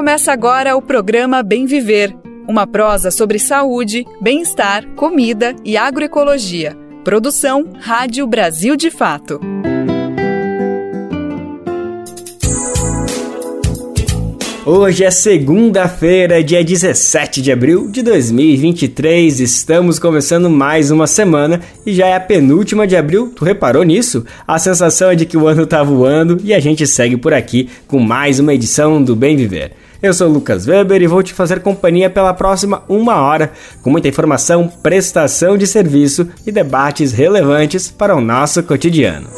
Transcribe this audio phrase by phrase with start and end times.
[0.00, 2.16] Começa agora o programa Bem Viver,
[2.48, 6.74] uma prosa sobre saúde, bem-estar, comida e agroecologia.
[7.04, 9.38] Produção Rádio Brasil de Fato.
[14.64, 19.38] Hoje é segunda-feira, dia 17 de abril de 2023.
[19.38, 23.34] Estamos começando mais uma semana e já é a penúltima de abril.
[23.36, 24.24] Tu reparou nisso?
[24.48, 27.68] A sensação é de que o ano tá voando e a gente segue por aqui
[27.86, 29.72] com mais uma edição do Bem Viver.
[30.02, 34.08] Eu sou Lucas Weber e vou te fazer companhia pela próxima uma hora, com muita
[34.08, 39.28] informação, prestação de serviço e debates relevantes para o nosso cotidiano.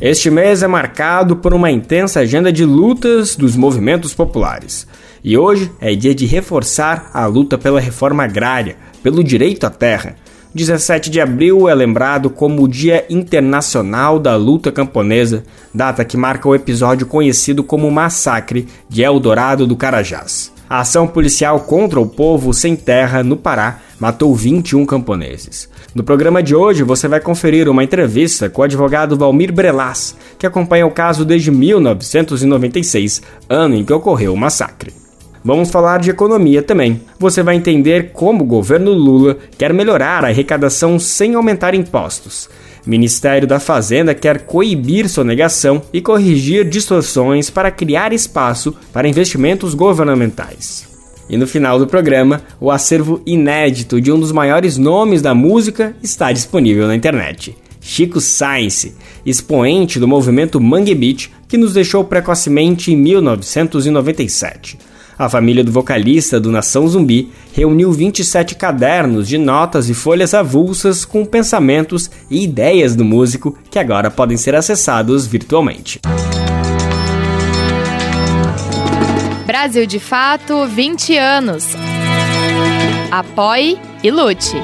[0.00, 4.88] Este mês é marcado por uma intensa agenda de lutas dos movimentos populares.
[5.22, 10.16] E hoje é dia de reforçar a luta pela reforma agrária, pelo direito à terra.
[10.54, 15.44] 17 de abril é lembrado como o Dia Internacional da Luta Camponesa,
[15.74, 20.52] data que marca o episódio conhecido como Massacre de Eldorado do Carajás.
[20.68, 25.68] A ação policial contra o povo sem terra no Pará matou 21 camponeses.
[25.94, 30.46] No programa de hoje você vai conferir uma entrevista com o advogado Valmir Brelas, que
[30.46, 35.07] acompanha o caso desde 1996, ano em que ocorreu o massacre.
[35.44, 37.00] Vamos falar de economia também.
[37.18, 42.48] Você vai entender como o governo Lula quer melhorar a arrecadação sem aumentar impostos.
[42.86, 50.88] Ministério da Fazenda quer coibir sonegação e corrigir distorções para criar espaço para investimentos governamentais.
[51.28, 55.94] E no final do programa, o acervo inédito de um dos maiores nomes da música
[56.02, 57.54] está disponível na internet.
[57.80, 58.94] Chico Science,
[59.24, 64.78] expoente do movimento Mangue Beat, que nos deixou precocemente em 1997.
[65.18, 71.04] A família do vocalista do Nação Zumbi reuniu 27 cadernos de notas e folhas avulsas
[71.04, 75.98] com pensamentos e ideias do músico que agora podem ser acessados virtualmente.
[79.44, 81.66] Brasil de Fato 20 anos.
[83.10, 84.54] Apoie e lute.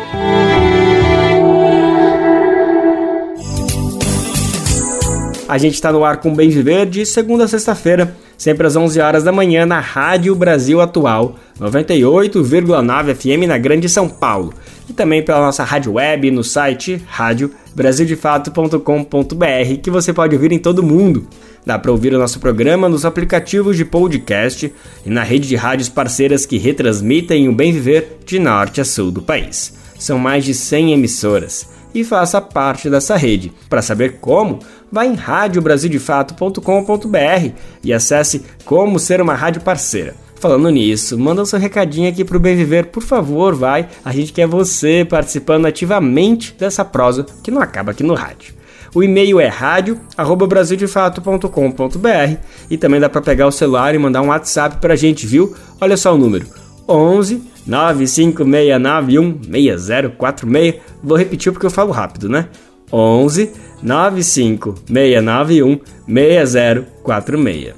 [5.48, 6.48] A gente está no ar com Bem
[6.88, 13.14] de segunda a sexta-feira, sempre às 11 horas da manhã na Rádio Brasil Atual, 98,9
[13.14, 14.54] FM na Grande São Paulo.
[14.88, 20.82] E também pela nossa rádio web no site radiobrasildefato.com.br, que você pode ouvir em todo
[20.82, 21.26] mundo.
[21.64, 24.70] Dá para ouvir o nosso programa nos aplicativos de podcast
[25.06, 29.10] e na rede de rádios parceiras que retransmitem o bem viver de norte a sul
[29.10, 29.72] do país.
[29.98, 31.72] São mais de 100 emissoras.
[31.94, 33.52] E faça parte dessa rede.
[33.70, 34.58] Para saber como,
[34.94, 37.50] vá em radiobrasildefato.com.br
[37.82, 40.14] e acesse como ser uma rádio parceira.
[40.36, 43.88] Falando nisso, manda o seu recadinho aqui pro Bem Viver, por favor, vai.
[44.04, 48.54] A gente quer você participando ativamente dessa prosa que não acaba aqui no rádio.
[48.94, 52.36] O e-mail é rádio@brasildefato.com.br
[52.70, 55.52] e também dá para pegar o celular e mandar um WhatsApp pra gente, viu?
[55.80, 56.46] Olha só o número:
[56.88, 60.74] 11 95691 6046.
[61.02, 62.46] Vou repetir porque eu falo rápido, né?
[62.94, 63.50] 11
[63.82, 67.74] 95691 6046.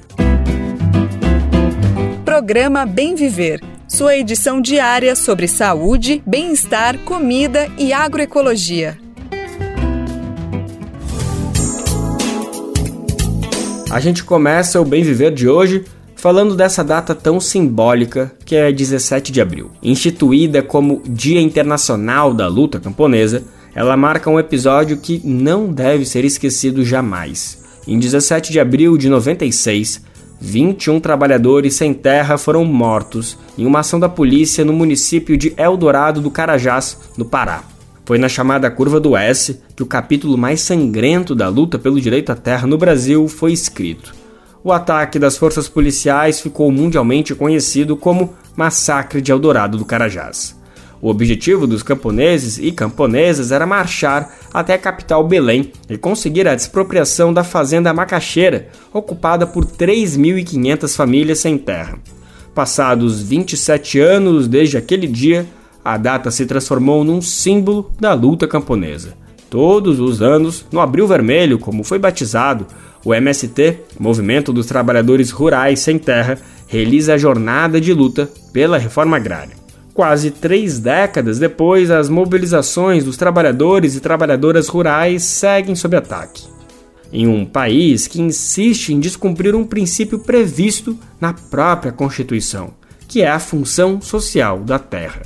[2.23, 3.63] Programa Bem Viver.
[3.87, 8.99] Sua edição diária sobre saúde, bem-estar, comida e agroecologia.
[13.89, 15.85] A gente começa o Bem Viver de hoje
[16.15, 19.71] falando dessa data tão simbólica que é 17 de abril.
[19.81, 23.43] Instituída como Dia Internacional da Luta Camponesa,
[23.77, 27.61] ela marca um episódio que não deve ser esquecido jamais.
[27.87, 30.01] Em 17 de abril de 96,
[30.41, 36.19] 21 trabalhadores sem terra foram mortos em uma ação da polícia no município de Eldorado
[36.19, 37.61] do Carajás, no Pará.
[38.03, 42.31] Foi na chamada Curva do S que o capítulo mais sangrento da luta pelo direito
[42.31, 44.11] à terra no Brasil foi escrito.
[44.63, 50.56] O ataque das forças policiais ficou mundialmente conhecido como Massacre de Eldorado do Carajás.
[51.01, 56.53] O objetivo dos camponeses e camponesas era marchar até a capital Belém e conseguir a
[56.55, 61.99] expropriação da fazenda Macaxeira, ocupada por 3.500 famílias sem terra.
[62.55, 65.45] Passados 27 anos desde aquele dia,
[65.85, 69.13] a data se transformou num símbolo da luta camponesa.
[69.49, 72.65] Todos os anos, no Abril Vermelho, como foi batizado,
[73.05, 79.15] o MST, Movimento dos Trabalhadores Rurais Sem Terra, realiza a jornada de luta pela reforma
[79.15, 79.66] agrária.
[79.97, 86.43] Quase três décadas depois, as mobilizações dos trabalhadores e trabalhadoras rurais seguem sob ataque.
[87.11, 92.75] Em um país que insiste em descumprir um princípio previsto na própria Constituição,
[93.07, 95.23] que é a função social da terra.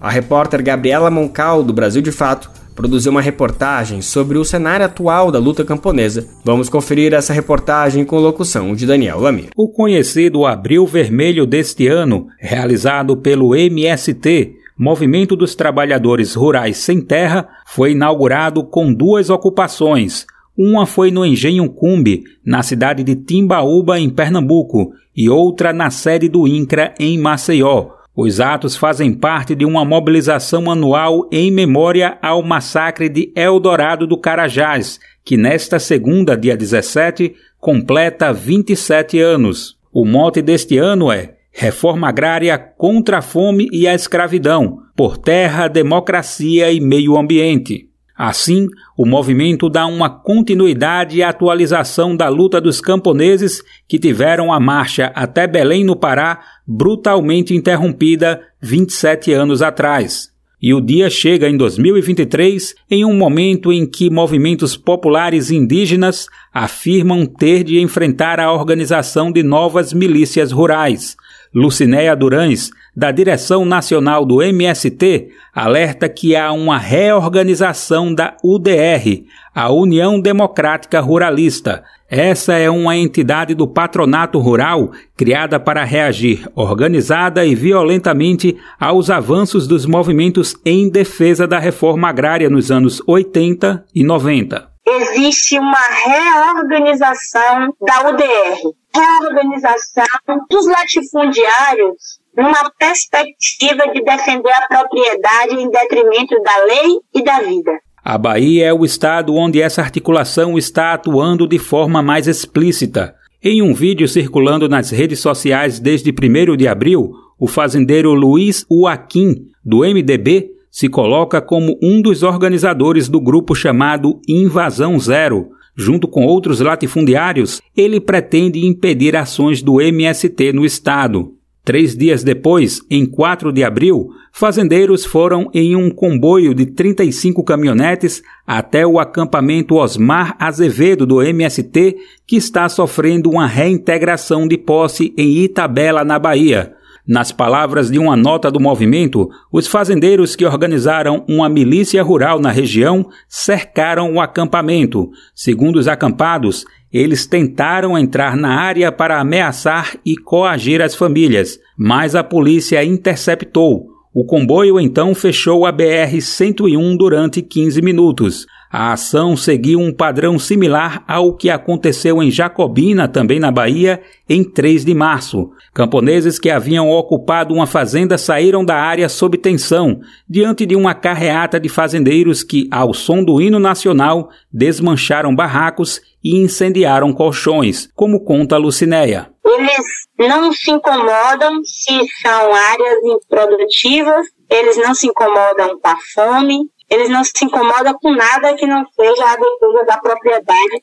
[0.00, 5.32] A repórter Gabriela Moncal, do Brasil de Fato, produziu uma reportagem sobre o cenário atual
[5.32, 6.28] da luta camponesa.
[6.44, 9.48] Vamos conferir essa reportagem com locução de Daniel Lamir.
[9.56, 17.48] O conhecido Abril Vermelho deste ano, realizado pelo MST, Movimento dos Trabalhadores Rurais Sem Terra,
[17.66, 20.24] foi inaugurado com duas ocupações.
[20.56, 26.28] Uma foi no Engenho Cumbe, na cidade de Timbaúba, em Pernambuco, e outra na sede
[26.28, 27.97] do INCRA, em Maceió.
[28.20, 34.18] Os atos fazem parte de uma mobilização anual em memória ao massacre de Eldorado do
[34.18, 39.78] Carajás, que nesta segunda, dia 17, completa 27 anos.
[39.92, 45.68] O mote deste ano é Reforma agrária contra a fome e a escravidão, por terra,
[45.68, 47.87] democracia e meio ambiente.
[48.18, 48.66] Assim,
[48.96, 55.12] o movimento dá uma continuidade e atualização da luta dos camponeses que tiveram a marcha
[55.14, 60.32] até Belém, no Pará, brutalmente interrompida 27 anos atrás.
[60.60, 67.24] E o dia chega em 2023 em um momento em que movimentos populares indígenas afirmam
[67.24, 71.16] ter de enfrentar a organização de novas milícias rurais,
[71.58, 79.72] Lucinéia Durães, da direção nacional do MST, alerta que há uma reorganização da UDR, a
[79.72, 81.82] União Democrática Ruralista.
[82.08, 89.66] Essa é uma entidade do patronato rural criada para reagir organizada e violentamente aos avanços
[89.66, 95.76] dos movimentos em defesa da reforma agrária nos anos 80 e 90 existe uma
[96.06, 100.04] reorganização da UDR, reorganização
[100.50, 107.72] dos latifundiários numa perspectiva de defender a propriedade em detrimento da lei e da vida.
[108.04, 113.14] A Bahia é o estado onde essa articulação está atuando de forma mais explícita.
[113.42, 119.46] Em um vídeo circulando nas redes sociais desde 1 de abril, o fazendeiro Luiz Uaquim,
[119.64, 125.50] do MDB, se coloca como um dos organizadores do grupo chamado Invasão Zero.
[125.80, 131.34] Junto com outros latifundiários, ele pretende impedir ações do MST no estado.
[131.64, 138.22] Três dias depois, em 4 de abril, fazendeiros foram em um comboio de 35 caminhonetes
[138.44, 141.96] até o acampamento Osmar Azevedo do MST,
[142.26, 146.74] que está sofrendo uma reintegração de posse em Itabela, na Bahia.
[147.08, 152.50] Nas palavras de uma nota do movimento, os fazendeiros que organizaram uma milícia rural na
[152.50, 155.10] região cercaram o acampamento.
[155.34, 162.14] Segundo os acampados, eles tentaram entrar na área para ameaçar e coagir as famílias, mas
[162.14, 163.97] a polícia interceptou.
[164.20, 168.46] O comboio então fechou a BR-101 durante 15 minutos.
[168.68, 174.42] A ação seguiu um padrão similar ao que aconteceu em Jacobina, também na Bahia, em
[174.42, 175.52] 3 de março.
[175.72, 181.60] Camponeses que haviam ocupado uma fazenda saíram da área sob tensão, diante de uma carreata
[181.60, 188.56] de fazendeiros que, ao som do hino nacional, desmancharam barracos e incendiaram colchões, como conta
[188.56, 189.28] Lucinéia.
[189.48, 189.84] Eles
[190.18, 196.58] não se incomodam se são áreas improdutivas, eles não se incomodam com a fome,
[196.90, 200.82] eles não se incomodam com nada que não seja a defesa da propriedade,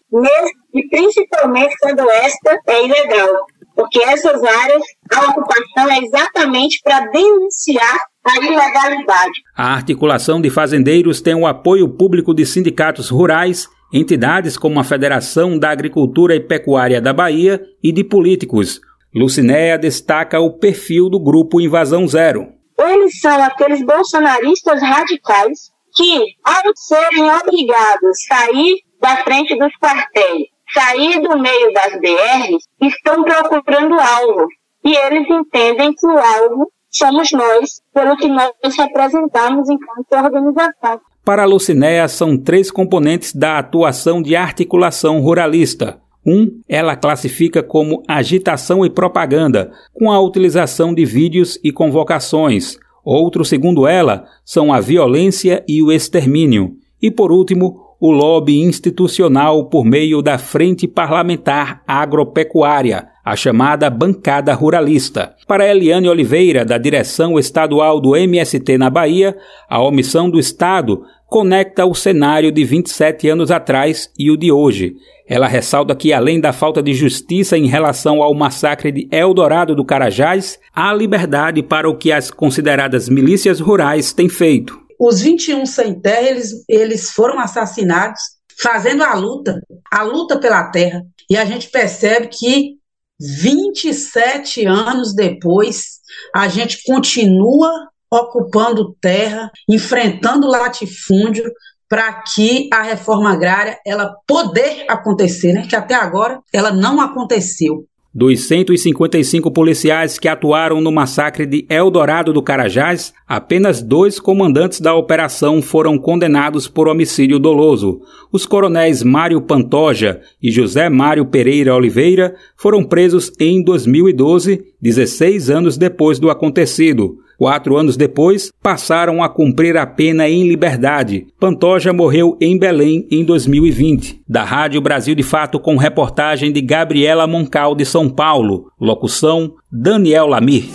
[0.74, 3.30] e principalmente quando esta é ilegal.
[3.76, 9.34] Porque essas áreas, a ocupação é exatamente para denunciar a ilegalidade.
[9.56, 15.58] A articulação de fazendeiros tem o apoio público de sindicatos rurais, entidades como a Federação
[15.58, 18.82] da Agricultura e Pecuária da Bahia e de políticos.
[19.16, 22.46] Lucinéia destaca o perfil do grupo Invasão Zero.
[22.78, 30.48] Eles são aqueles bolsonaristas radicais que, ao serem obrigados a sair da frente dos quartéis,
[30.74, 34.46] sair do meio das BRs, estão procurando alvo.
[34.84, 41.00] E eles entendem que o alvo somos nós, pelo que nós representamos enquanto organização.
[41.26, 46.00] Para a Lucinéia, são três componentes da atuação de articulação ruralista.
[46.24, 52.78] Um, ela classifica como agitação e propaganda, com a utilização de vídeos e convocações.
[53.04, 56.76] Outro, segundo ela, são a violência e o extermínio.
[57.02, 64.54] E por último, o lobby institucional por meio da Frente Parlamentar Agropecuária, a chamada Bancada
[64.54, 65.34] Ruralista.
[65.48, 69.36] Para Eliane Oliveira, da direção estadual do MST na Bahia,
[69.68, 71.04] a omissão do Estado
[71.36, 74.96] conecta o cenário de 27 anos atrás e o de hoje.
[75.28, 79.84] Ela ressalta que, além da falta de justiça em relação ao massacre de Eldorado do
[79.84, 84.80] Carajás, há liberdade para o que as consideradas milícias rurais têm feito.
[84.98, 88.22] Os 21 sem terra, eles, eles foram assassinados
[88.58, 89.60] fazendo a luta,
[89.92, 91.02] a luta pela terra.
[91.30, 92.76] E a gente percebe que
[93.20, 96.00] 27 anos depois,
[96.34, 101.44] a gente continua ocupando terra, enfrentando latifúndio,
[101.88, 105.66] para que a reforma agrária ela poder acontecer, né?
[105.68, 107.86] Que até agora ela não aconteceu.
[108.18, 114.96] Dos 155 policiais que atuaram no massacre de Eldorado do Carajás, apenas dois comandantes da
[114.96, 118.00] operação foram condenados por homicídio doloso.
[118.32, 125.78] Os coronéis Mário Pantoja e José Mário Pereira Oliveira foram presos em 2012, 16 anos
[125.78, 127.18] depois do acontecido.
[127.38, 131.28] Quatro anos depois, passaram a cumprir a pena em liberdade.
[131.40, 134.22] Pantoja morreu em Belém em 2020.
[134.28, 138.72] Da Rádio Brasil de Fato, com reportagem de Gabriela Moncal de São Paulo.
[138.80, 140.66] Locução: Daniel Lamir.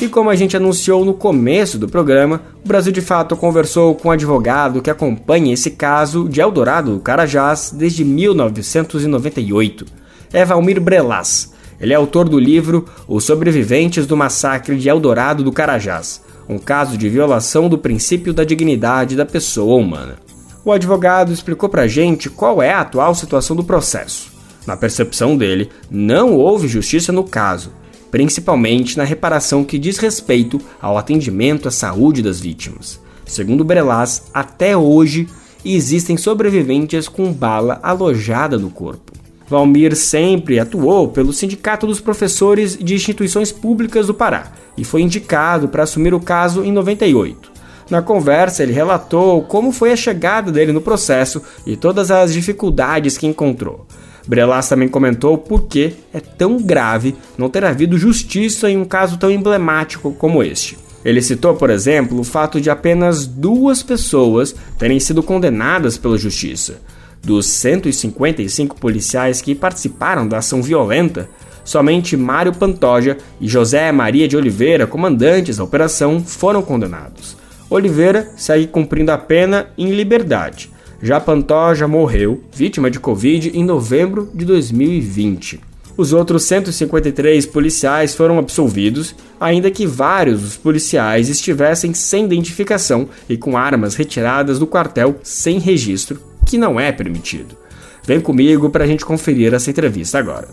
[0.00, 4.08] E como a gente anunciou no começo do programa, o Brasil de Fato conversou com
[4.08, 9.84] um advogado que acompanha esse caso de Eldorado do Carajás desde 1998.
[10.32, 11.52] É Valmir Brelas.
[11.80, 16.98] Ele é autor do livro Os Sobreviventes do Massacre de Eldorado do Carajás, um caso
[16.98, 20.18] de violação do princípio da dignidade da pessoa humana.
[20.62, 24.30] O advogado explicou pra gente qual é a atual situação do processo.
[24.66, 27.72] Na percepção dele, não houve justiça no caso,
[28.10, 33.00] principalmente na reparação que diz respeito ao atendimento à saúde das vítimas.
[33.24, 35.28] Segundo Brelas, até hoje
[35.64, 39.09] existem sobreviventes com bala alojada no corpo.
[39.50, 45.68] Valmir sempre atuou pelo Sindicato dos Professores de Instituições Públicas do Pará e foi indicado
[45.68, 47.50] para assumir o caso em 98.
[47.90, 53.18] Na conversa, ele relatou como foi a chegada dele no processo e todas as dificuldades
[53.18, 53.84] que encontrou.
[54.24, 59.18] Brelas também comentou por que é tão grave não ter havido justiça em um caso
[59.18, 60.78] tão emblemático como este.
[61.04, 66.80] Ele citou, por exemplo, o fato de apenas duas pessoas terem sido condenadas pela justiça.
[67.22, 71.28] Dos 155 policiais que participaram da ação violenta,
[71.62, 77.36] somente Mário Pantoja e José Maria de Oliveira, comandantes da operação, foram condenados.
[77.68, 80.70] Oliveira segue cumprindo a pena em liberdade.
[81.02, 85.60] Já Pantoja morreu, vítima de Covid, em novembro de 2020.
[85.96, 93.36] Os outros 153 policiais foram absolvidos, ainda que vários dos policiais estivessem sem identificação e
[93.36, 97.56] com armas retiradas do quartel sem registro que não é permitido.
[98.04, 100.48] Vem comigo para a gente conferir essa entrevista agora.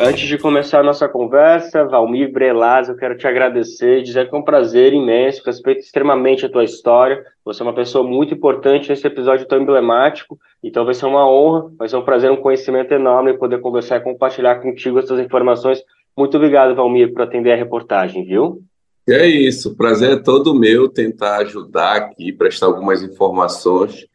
[0.00, 4.38] Antes de começar a nossa conversa, Valmir Brelas, eu quero te agradecer dizer que é
[4.38, 7.22] um prazer imenso, respeito extremamente a tua história.
[7.44, 11.68] Você é uma pessoa muito importante nesse episódio tão emblemático, então vai ser uma honra,
[11.76, 15.82] vai ser um prazer, um conhecimento enorme poder conversar e compartilhar contigo essas informações.
[16.16, 18.62] Muito obrigado, Valmir, por atender a reportagem, viu?
[19.08, 24.06] É isso, o prazer é todo meu tentar ajudar aqui, prestar algumas informações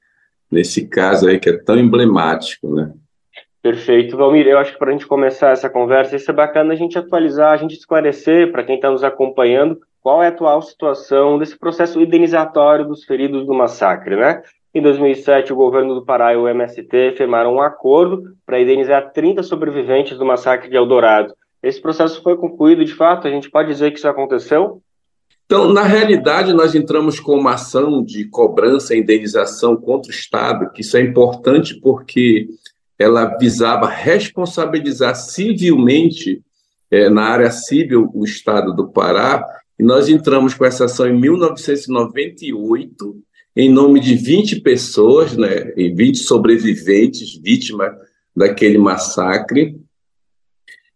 [0.52, 2.94] nesse caso aí que é tão emblemático, né?
[3.64, 4.18] Perfeito.
[4.18, 6.98] Valmir, eu acho que para a gente começar essa conversa, isso é bacana a gente
[7.00, 11.58] atualizar, a gente esclarecer para quem está nos acompanhando qual é a atual situação desse
[11.58, 14.44] processo indenizatório dos feridos do massacre, né?
[14.76, 19.42] Em 2007, o governo do Pará e o MST firmaram um acordo para indenizar 30
[19.44, 21.34] sobreviventes do massacre de Eldorado.
[21.64, 23.26] Esse processo foi concluído de fato?
[23.28, 24.84] A gente pode dizer que isso aconteceu?
[25.46, 30.70] Então, na realidade, nós entramos com uma ação de cobrança e indenização contra o Estado,
[30.72, 32.48] que isso é importante porque
[32.98, 36.42] ela visava responsabilizar civilmente,
[36.92, 39.46] é, na área civil, o Estado do Pará,
[39.80, 43.16] e nós entramos com essa ação em 1998,
[43.56, 47.94] em nome de 20 pessoas, né, e 20 sobreviventes, vítimas
[48.36, 49.76] daquele massacre,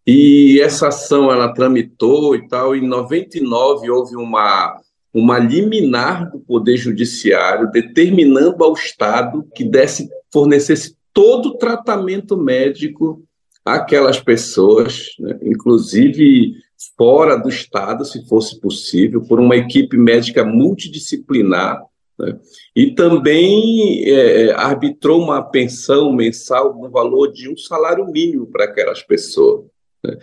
[0.07, 2.73] e essa ação ela tramitou e tal.
[2.73, 4.79] Em 99 houve uma
[5.13, 13.23] uma liminar do Poder Judiciário determinando ao Estado que desse fornecesse todo o tratamento médico
[13.65, 15.39] àquelas pessoas, né?
[15.41, 16.53] inclusive
[16.95, 21.81] fora do Estado, se fosse possível, por uma equipe médica multidisciplinar,
[22.19, 22.37] né?
[22.75, 28.65] e também é, é arbitrou uma pensão mensal no valor de um salário mínimo para
[28.65, 29.65] aquelas pessoas.
[30.03, 30.17] Né?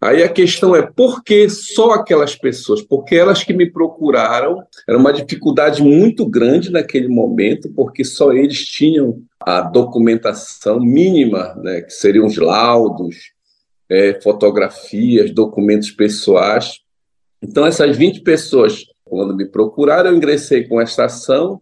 [0.00, 2.80] Aí a questão é por que só aquelas pessoas?
[2.80, 8.64] Porque elas que me procuraram, era uma dificuldade muito grande naquele momento, porque só eles
[8.64, 13.16] tinham a documentação mínima, né, que seriam os laudos,
[13.90, 16.78] é, fotografias, documentos pessoais.
[17.42, 21.60] Então, essas 20 pessoas, quando me procuraram, eu ingressei com esta ação.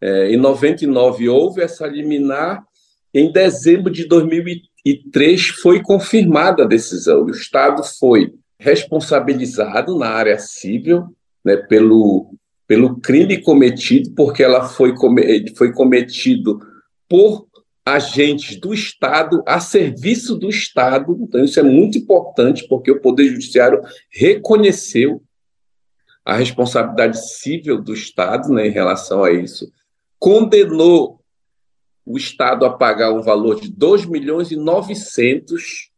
[0.00, 2.64] É, em 99 houve essa liminar.
[3.12, 4.69] Em dezembro de 2013, e três
[5.62, 7.24] foi confirmada a decisão.
[7.24, 11.04] O Estado foi responsabilizado na área civil
[11.44, 12.34] né, pelo,
[12.66, 14.94] pelo crime cometido, porque ela foi,
[15.56, 16.60] foi cometido
[17.08, 17.46] por
[17.84, 21.18] agentes do Estado a serviço do Estado.
[21.20, 25.22] Então, isso é muito importante, porque o Poder Judiciário reconheceu
[26.24, 29.70] a responsabilidade civil do Estado né, em relação a isso,
[30.18, 31.19] condenou
[32.10, 35.90] o Estado a pagar um valor de 2 milhões e 900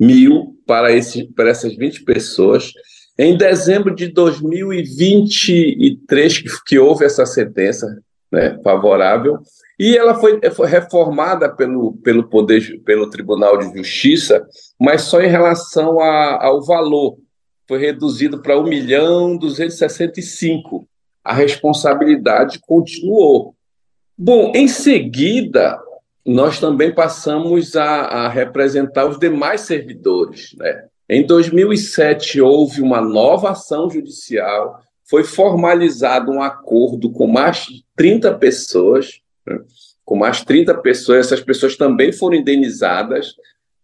[0.00, 2.72] mil para, esse, para essas 20 pessoas.
[3.18, 7.86] Em dezembro de 2023, que, que houve essa sentença
[8.30, 9.38] né, favorável,
[9.78, 14.46] e ela foi, foi, reformada pelo, pelo Poder, pelo Tribunal de Justiça,
[14.80, 17.18] mas só em relação a, ao valor.
[17.68, 20.88] Foi reduzido para 1 milhão 265.
[21.24, 23.54] A responsabilidade continuou.
[24.24, 25.82] Bom, em seguida,
[26.24, 30.54] nós também passamos a, a representar os demais servidores.
[30.56, 30.84] Né?
[31.08, 38.32] Em 2007, houve uma nova ação judicial, foi formalizado um acordo com mais de 30
[38.34, 39.58] pessoas, né?
[40.04, 43.34] com mais 30 pessoas, essas pessoas também foram indenizadas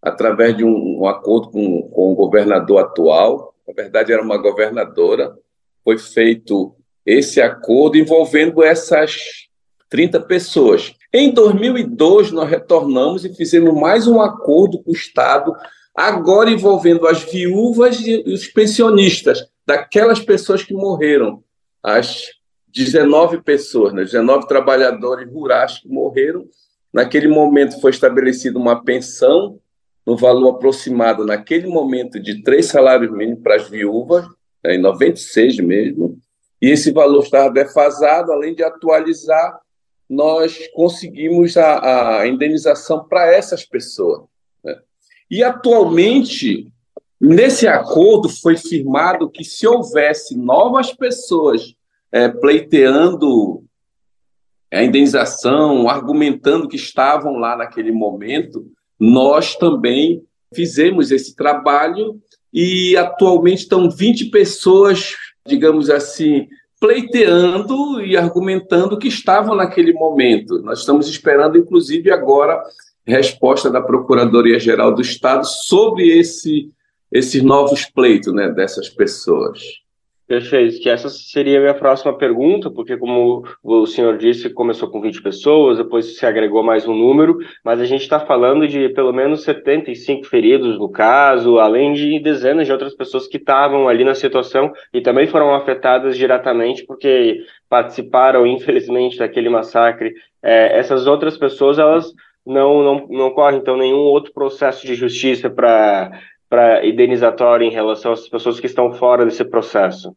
[0.00, 5.36] através de um, um acordo com, com o governador atual, na verdade era uma governadora,
[5.82, 9.47] foi feito esse acordo envolvendo essas
[9.88, 10.94] 30 pessoas.
[11.12, 15.54] Em 2002, nós retornamos e fizemos mais um acordo com o Estado,
[15.94, 21.42] agora envolvendo as viúvas e os pensionistas, daquelas pessoas que morreram,
[21.82, 22.22] as
[22.68, 26.46] 19 pessoas, né, 19 trabalhadores rurais que morreram.
[26.92, 29.58] Naquele momento foi estabelecida uma pensão
[30.06, 34.24] no valor aproximado, naquele momento, de três salários mínimos para as viúvas,
[34.64, 36.18] né, em 96 mesmo,
[36.60, 39.58] e esse valor estava defasado, além de atualizar
[40.08, 44.22] nós conseguimos a, a indenização para essas pessoas.
[44.64, 44.76] Né?
[45.30, 46.68] E atualmente,
[47.20, 51.74] nesse acordo foi firmado que se houvesse novas pessoas
[52.10, 53.62] é, pleiteando
[54.72, 58.66] a indenização, argumentando que estavam lá naquele momento,
[58.98, 60.22] nós também
[60.54, 62.20] fizemos esse trabalho
[62.52, 65.14] e atualmente estão 20 pessoas,
[65.46, 66.48] digamos assim,
[66.80, 70.60] pleiteando e argumentando que estavam naquele momento.
[70.62, 72.62] Nós estamos esperando, inclusive, agora,
[73.06, 76.70] resposta da Procuradoria-Geral do Estado sobre esse,
[77.10, 79.60] esses novos pleitos né, dessas pessoas.
[80.28, 85.00] Perfeito, que essa seria a minha próxima pergunta, porque como o senhor disse, começou com
[85.00, 89.10] 20 pessoas, depois se agregou mais um número, mas a gente está falando de pelo
[89.10, 94.14] menos 75 feridos no caso, além de dezenas de outras pessoas que estavam ali na
[94.14, 100.12] situação e também foram afetadas diretamente porque participaram, infelizmente, daquele massacre.
[100.42, 102.12] É, essas outras pessoas, elas
[102.44, 108.12] não, não, não correm, então, nenhum outro processo de justiça para para indenizatório em relação
[108.12, 110.16] às pessoas que estão fora desse processo?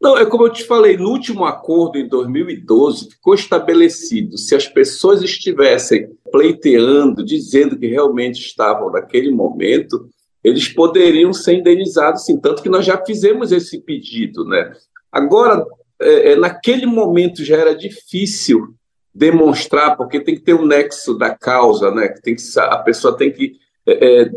[0.00, 4.68] Não, é como eu te falei, no último acordo em 2012 ficou estabelecido se as
[4.68, 10.08] pessoas estivessem pleiteando, dizendo que realmente estavam naquele momento,
[10.42, 14.72] eles poderiam ser indenizados, sim, tanto que nós já fizemos esse pedido, né?
[15.10, 15.66] Agora,
[16.00, 18.74] é, é, naquele momento já era difícil
[19.12, 22.08] demonstrar, porque tem que ter um nexo da causa, né?
[22.22, 24.30] Tem que, a pessoa tem que é, é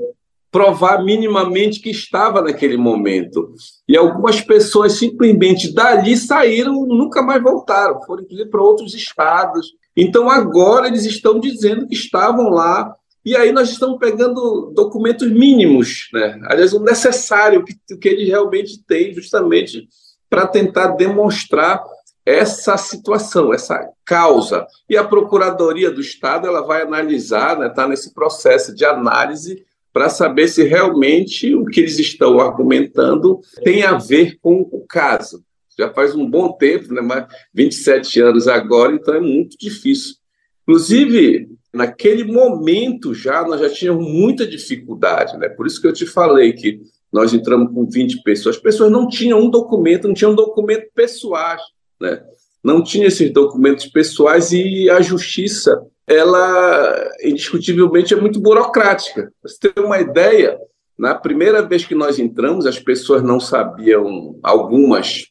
[0.52, 3.54] provar minimamente que estava naquele momento.
[3.88, 9.72] E algumas pessoas simplesmente dali saíram, nunca mais voltaram, foram inclusive para outros estados.
[9.96, 12.94] Então agora eles estão dizendo que estavam lá.
[13.24, 16.40] E aí nós estamos pegando documentos mínimos, né?
[16.46, 19.88] aliás, o necessário que, que eles realmente têm, justamente
[20.28, 21.84] para tentar demonstrar
[22.26, 24.66] essa situação, essa causa.
[24.90, 29.64] E a Procuradoria do Estado ela vai analisar, está né, tá nesse processo de análise
[29.94, 35.44] para saber se realmente o que eles estão argumentando tem a ver com o caso.
[35.78, 40.16] Já faz um bom tempo, né, mas 27 anos agora, então é muito difícil.
[40.64, 45.50] Inclusive, naquele momento já, nós já tínhamos muita dificuldade, né?
[45.50, 48.56] por isso que eu te falei que nós entramos com 20 pessoas.
[48.56, 51.62] As pessoas não tinham um documento, não tinham um documento pessoais,
[52.00, 52.22] né?
[52.64, 59.32] não tinham esses documentos pessoais e a justiça ela indiscutivelmente é muito burocrática.
[59.42, 60.58] Pra você ter uma ideia,
[60.98, 65.28] na primeira vez que nós entramos, as pessoas não sabiam, algumas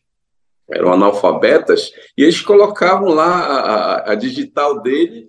[0.71, 5.29] eram analfabetas, e eles colocavam lá a, a, a digital dele,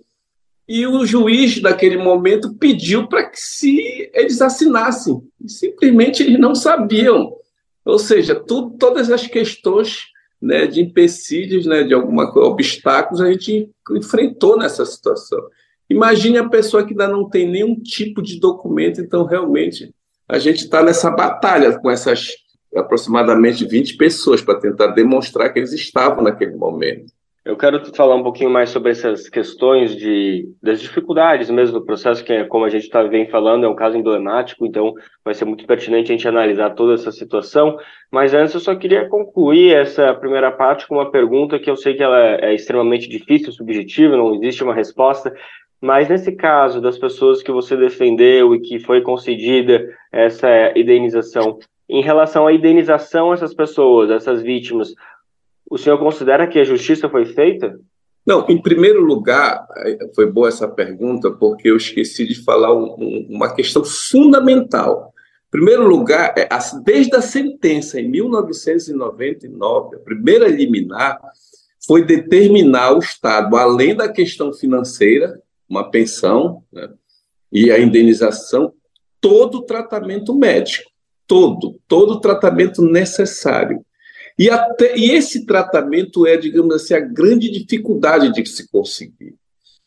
[0.68, 5.20] e o juiz, naquele momento, pediu para que se eles assinassem.
[5.44, 7.32] E simplesmente eles não sabiam.
[7.84, 10.11] Ou seja, tudo, todas as questões
[10.42, 15.38] né, de empecilhos, né, de alguma obstáculos a gente enfrentou nessa situação.
[15.88, 19.94] Imagine a pessoa que ainda não tem nenhum tipo de documento, então realmente
[20.28, 22.28] a gente está nessa batalha com essas
[22.74, 27.12] aproximadamente 20 pessoas para tentar demonstrar que eles estavam naquele momento.
[27.44, 32.24] Eu quero falar um pouquinho mais sobre essas questões de, das dificuldades mesmo do processo,
[32.24, 35.44] que é, como a gente está bem falando, é um caso emblemático, então vai ser
[35.44, 37.76] muito pertinente a gente analisar toda essa situação.
[38.12, 41.94] Mas antes eu só queria concluir essa primeira parte com uma pergunta que eu sei
[41.94, 45.34] que ela é, extremamente difícil, subjetiva, não existe uma resposta,
[45.80, 52.02] mas nesse caso das pessoas que você defendeu e que foi concedida essa indenização, em
[52.02, 54.94] relação à indenização essas pessoas, essas vítimas,
[55.72, 57.80] o senhor considera que a justiça foi feita?
[58.26, 59.66] Não, em primeiro lugar,
[60.14, 65.14] foi boa essa pergunta, porque eu esqueci de falar um, um, uma questão fundamental.
[65.48, 66.46] Em primeiro lugar, é,
[66.84, 71.18] desde a sentença em 1999, a primeira liminar
[71.86, 76.90] foi determinar o Estado, além da questão financeira, uma pensão né,
[77.50, 78.74] e a indenização,
[79.22, 80.90] todo o tratamento médico,
[81.26, 83.82] todo, todo o tratamento necessário.
[84.38, 89.34] E, até, e esse tratamento é, digamos assim, a grande dificuldade de se conseguir.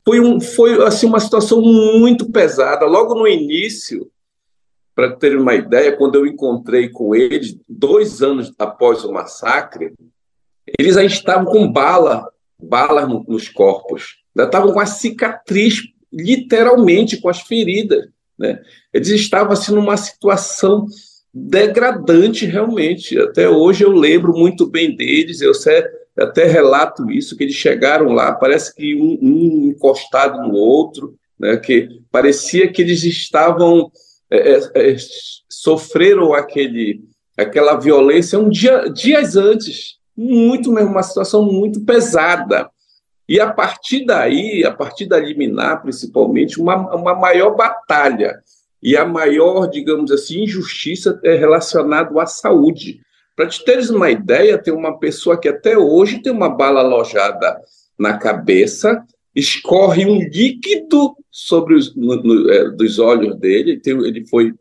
[0.03, 2.85] Foi, um, foi assim, uma situação muito pesada.
[2.85, 4.09] Logo no início,
[4.93, 9.93] para ter uma ideia, quando eu encontrei com eles, dois anos após o massacre,
[10.79, 12.31] eles ainda estavam com bala,
[12.61, 14.23] balas nos corpos.
[14.35, 15.81] Ainda estavam com a cicatriz,
[16.13, 18.07] literalmente, com as feridas.
[18.37, 18.61] Né?
[18.93, 20.85] Eles estavam assim, numa situação
[21.37, 23.19] degradante realmente.
[23.19, 25.51] Até hoje eu lembro muito bem deles, eu
[26.17, 31.57] até relato isso, que eles chegaram lá, parece que um, um encostado no outro, né,
[31.57, 33.91] que parecia que eles estavam
[34.31, 34.95] é, é, é,
[35.49, 37.01] sofreram aquele,
[37.37, 42.69] aquela violência um dia, dias antes, muito mesmo, uma situação muito pesada.
[43.27, 48.35] E a partir daí, a partir da liminar, principalmente, uma, uma maior batalha
[48.85, 53.01] e a maior, digamos assim, injustiça é relacionada à saúde.
[53.35, 57.59] Para te teres uma ideia, tem uma pessoa que até hoje tem uma bala alojada
[57.97, 59.03] na cabeça,
[59.35, 64.53] escorre um líquido sobre os no, no, é, dos olhos dele, ele foi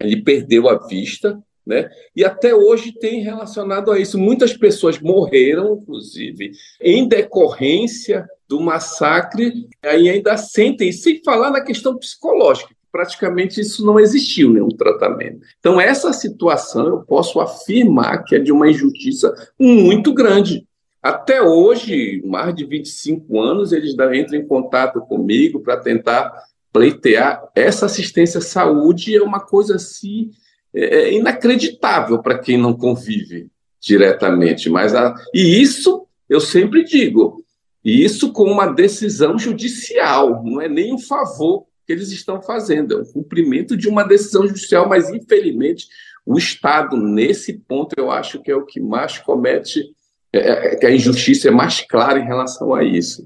[0.00, 1.88] ele perdeu a vista, né?
[2.16, 4.18] E até hoje tem relacionado a isso.
[4.18, 11.96] Muitas pessoas morreram, inclusive, em decorrência do massacre, e ainda sentem, sem falar na questão
[11.96, 15.40] psicológica praticamente isso não existiu nenhum tratamento.
[15.58, 20.66] Então, essa situação eu posso afirmar que é de uma injustiça muito grande.
[21.02, 26.30] Até hoje, mais de 25 anos, eles entram em contato comigo para tentar
[26.72, 30.30] pleitear essa assistência à saúde, é uma coisa assim
[30.74, 33.48] é, é inacreditável para quem não convive
[33.80, 34.70] diretamente.
[34.70, 37.44] Mas a, e isso eu sempre digo,
[37.84, 42.96] isso com uma decisão judicial, não é nem um favor que eles estão fazendo, é
[43.02, 45.86] o cumprimento de uma decisão judicial, mas infelizmente
[46.24, 49.90] o Estado, nesse ponto, eu acho que é o que mais comete,
[50.32, 53.24] é, é, que a injustiça é mais clara em relação a isso.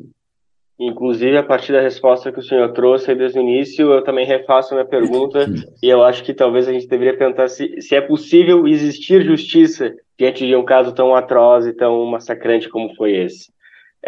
[0.79, 4.75] Inclusive, a partir da resposta que o senhor trouxe desde o início, eu também refaço
[4.75, 5.47] a minha pergunta,
[5.83, 9.95] e eu acho que talvez a gente deveria perguntar se, se é possível existir justiça
[10.19, 13.51] diante de um caso tão atroz e tão massacrante como foi esse.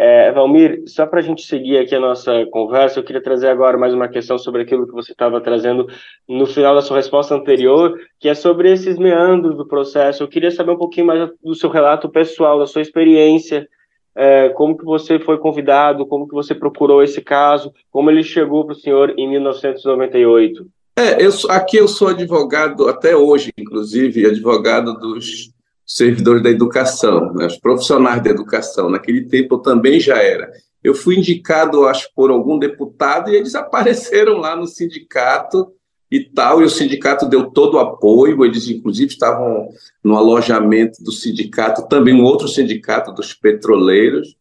[0.00, 3.76] É, Valmir, só para a gente seguir aqui a nossa conversa, eu queria trazer agora
[3.76, 5.88] mais uma questão sobre aquilo que você estava trazendo
[6.28, 10.22] no final da sua resposta anterior, que é sobre esses meandros do processo.
[10.22, 13.68] Eu queria saber um pouquinho mais do seu relato pessoal, da sua experiência,
[14.14, 18.64] é, como que você foi convidado, como que você procurou esse caso, como ele chegou
[18.64, 20.64] para o senhor em 1998.
[20.96, 25.50] É, eu, aqui eu sou advogado, até hoje, inclusive, advogado dos
[25.88, 28.90] servidores da educação, né, os profissionais da educação.
[28.90, 30.52] Naquele tempo eu também já era.
[30.84, 35.72] Eu fui indicado, acho, por algum deputado e eles apareceram lá no sindicato
[36.10, 39.68] e tal, e o sindicato deu todo o apoio, eles inclusive estavam
[40.02, 44.34] no alojamento do sindicato, também um outro sindicato dos petroleiros,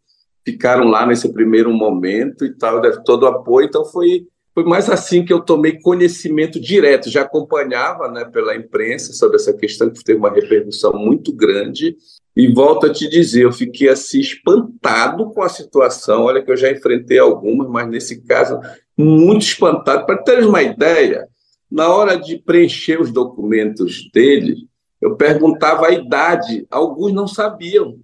[0.46, 4.26] ficaram lá nesse primeiro momento e tal, deram todo o apoio, então foi
[4.58, 9.54] foi mais assim que eu tomei conhecimento direto, já acompanhava né, pela imprensa sobre essa
[9.54, 11.96] questão, que teve uma repercussão muito grande.
[12.36, 16.24] E volto a te dizer, eu fiquei assim espantado com a situação.
[16.24, 18.60] Olha que eu já enfrentei algumas, mas nesse caso,
[18.98, 20.08] muito espantado.
[20.08, 21.28] Para ter uma ideia,
[21.70, 24.68] na hora de preencher os documentos dele,
[25.00, 28.00] eu perguntava a idade, alguns não sabiam.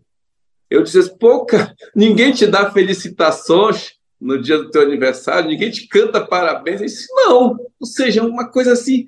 [0.69, 6.25] Eu dizia, pouca, ninguém te dá felicitações no dia do teu aniversário, ninguém te canta
[6.25, 6.79] parabéns.
[6.79, 9.05] Eu disse, não, ou seja, uma coisa assim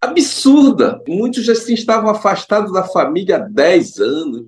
[0.00, 1.02] absurda.
[1.08, 4.46] Muitos já assim, estavam afastados da família há 10 anos.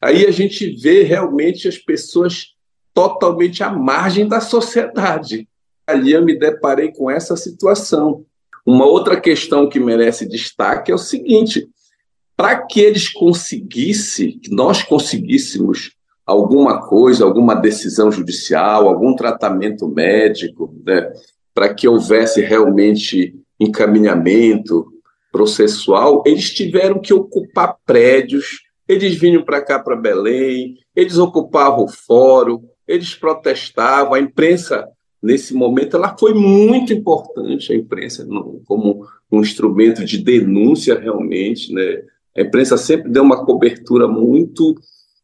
[0.00, 2.54] Aí a gente vê realmente as pessoas
[2.94, 5.48] totalmente à margem da sociedade.
[5.86, 8.24] Ali eu me deparei com essa situação.
[8.64, 11.68] Uma outra questão que merece destaque é o seguinte:
[12.36, 15.97] para que eles conseguissem, que nós conseguíssemos
[16.28, 21.10] alguma coisa, alguma decisão judicial, algum tratamento médico, né,
[21.54, 24.86] para que houvesse realmente encaminhamento
[25.32, 31.88] processual, eles tiveram que ocupar prédios, eles vinham para cá, para Belém, eles ocupavam o
[31.88, 34.86] fórum, eles protestavam, a imprensa,
[35.22, 38.26] nesse momento, ela foi muito importante, a imprensa,
[38.66, 42.02] como um instrumento de denúncia, realmente, né?
[42.36, 44.74] A imprensa sempre deu uma cobertura muito,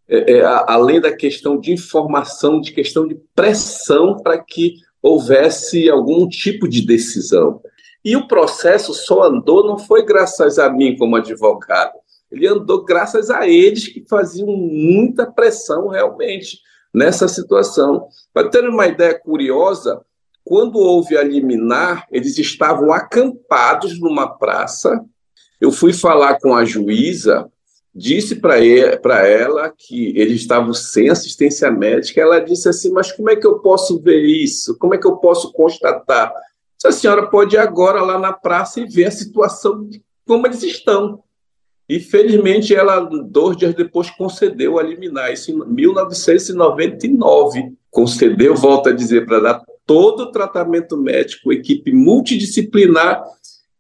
[0.09, 6.29] é, é, além da questão de informação, de questão de pressão para que houvesse algum
[6.29, 7.61] tipo de decisão.
[8.05, 11.93] E o processo só andou, não foi graças a mim como advogado,
[12.31, 16.59] ele andou graças a eles que faziam muita pressão realmente
[16.93, 18.09] nessa situação.
[18.33, 20.03] Para ter uma ideia curiosa,
[20.45, 25.03] quando houve a liminar, eles estavam acampados numa praça.
[25.61, 27.51] Eu fui falar com a juíza,
[27.95, 32.21] disse para ela que eles estavam sem assistência médica.
[32.21, 34.77] Ela disse assim: Mas como é que eu posso ver isso?
[34.79, 36.33] Como é que eu posso constatar?
[36.85, 39.89] a senhora pode ir agora lá na praça e ver a situação
[40.27, 41.23] como eles estão.
[41.89, 47.73] E, felizmente, ela, dois dias depois, concedeu a liminar, isso em 1999.
[47.91, 53.23] Concedeu, volta a dizer, para dar todo o tratamento médico, equipe multidisciplinar,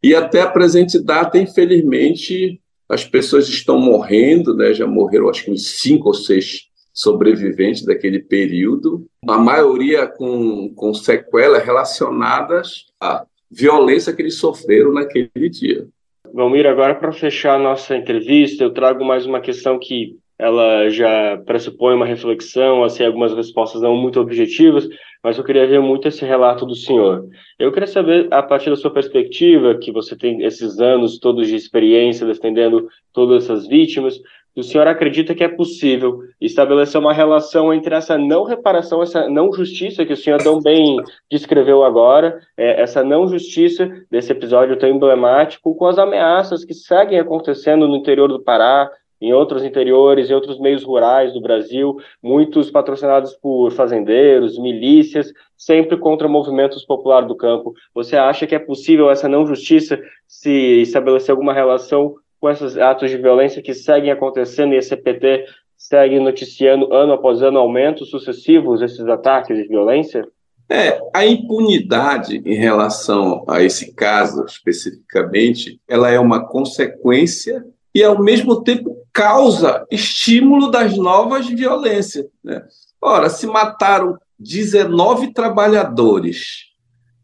[0.03, 4.75] e até a presente data, infelizmente, as pessoas estão morrendo, né?
[4.75, 10.95] já morreram acho que uns cinco ou seis sobreviventes daquele período, a maioria com, com
[10.95, 15.89] sequelas relacionadas à violência que eles sofreram naquele dia.
[16.33, 21.39] Valmir, agora para fechar a nossa entrevista, eu trago mais uma questão que ela já
[21.47, 24.89] pressupõe uma reflexão, assim, algumas respostas não muito objetivas,
[25.23, 27.27] mas eu queria ver muito esse relato do senhor.
[27.59, 31.55] Eu queria saber, a partir da sua perspectiva, que você tem esses anos todos de
[31.55, 34.21] experiência defendendo todas essas vítimas,
[34.57, 39.53] o senhor acredita que é possível estabelecer uma relação entre essa não reparação, essa não
[39.53, 40.97] justiça que o senhor tão bem
[41.31, 47.19] descreveu agora, é, essa não justiça desse episódio tão emblemático, com as ameaças que seguem
[47.19, 48.89] acontecendo no interior do Pará,
[49.21, 55.97] em outros interiores, em outros meios rurais do Brasil, muitos patrocinados por fazendeiros, milícias, sempre
[55.97, 57.73] contra movimentos populares do campo.
[57.95, 63.11] Você acha que é possível essa não justiça se estabelecer alguma relação com esses atos
[63.11, 65.47] de violência que seguem acontecendo e a CPT
[65.77, 70.27] segue noticiando ano após ano aumentos sucessivos desses ataques de violência?
[70.69, 78.23] É, a impunidade em relação a esse caso especificamente, ela é uma consequência e ao
[78.23, 82.27] mesmo tempo causa estímulo das novas violências.
[82.43, 82.63] Né?
[83.01, 86.73] Ora, se mataram 19 trabalhadores,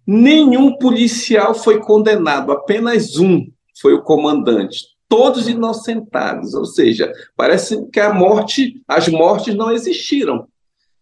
[0.07, 3.47] nenhum policial foi condenado, apenas um
[3.81, 10.47] foi o comandante todos inocentados, ou seja, parece que a morte, as mortes não existiram.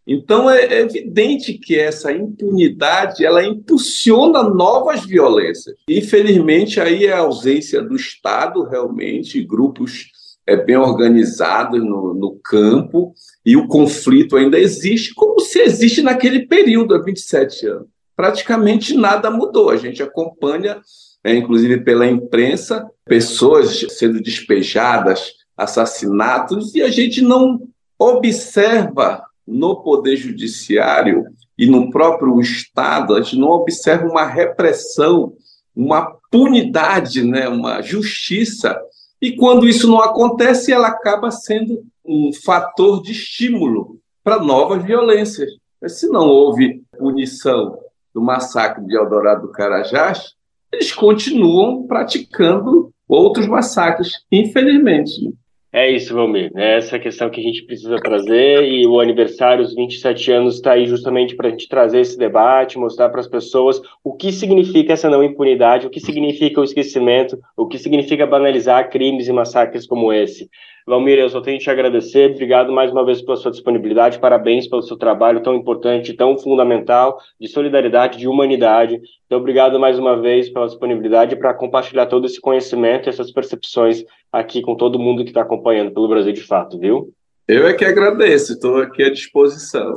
[0.09, 5.77] Então é, evidente que essa impunidade ela impulsiona novas violências.
[5.87, 10.07] Infelizmente aí é a ausência do Estado realmente, grupos
[10.47, 13.13] é, bem organizados no, no campo
[13.45, 17.87] e o conflito ainda existe, como se existe naquele período há 27 anos.
[18.17, 19.69] Praticamente nada mudou.
[19.69, 20.81] A gente acompanha
[21.23, 27.61] é, inclusive pela imprensa, pessoas sendo despejadas, assassinatos, e a gente não
[27.99, 31.25] observa no Poder Judiciário
[31.57, 35.33] e no próprio Estado, a gente não observa uma repressão,
[35.75, 38.79] uma punidade, né, uma justiça.
[39.21, 45.51] E quando isso não acontece, ela acaba sendo um fator de estímulo para novas violências.
[45.81, 47.79] Mas se não houve punição
[48.15, 50.35] do massacre de Eldorado do Carajás,
[50.73, 55.33] eles continuam praticando outros massacres, infelizmente.
[55.71, 56.51] É isso, Valmir.
[56.57, 60.73] É essa questão que a gente precisa trazer e o aniversário, os 27 anos, está
[60.73, 64.95] aí justamente para a gente trazer esse debate, mostrar para as pessoas o que significa
[64.95, 69.87] essa não impunidade, o que significa o esquecimento, o que significa banalizar crimes e massacres
[69.87, 70.49] como esse.
[70.89, 72.31] Valmir, eu só tenho que te agradecer.
[72.31, 74.19] Obrigado mais uma vez pela sua disponibilidade.
[74.19, 78.99] Parabéns pelo seu trabalho tão importante, tão fundamental, de solidariedade, de humanidade.
[79.27, 84.03] Então, obrigado mais uma vez pela disponibilidade para compartilhar todo esse conhecimento e essas percepções
[84.33, 87.11] aqui com todo mundo que está acompanhando pelo Brasil de Fato, viu?
[87.47, 89.93] Eu é que agradeço, estou aqui à disposição.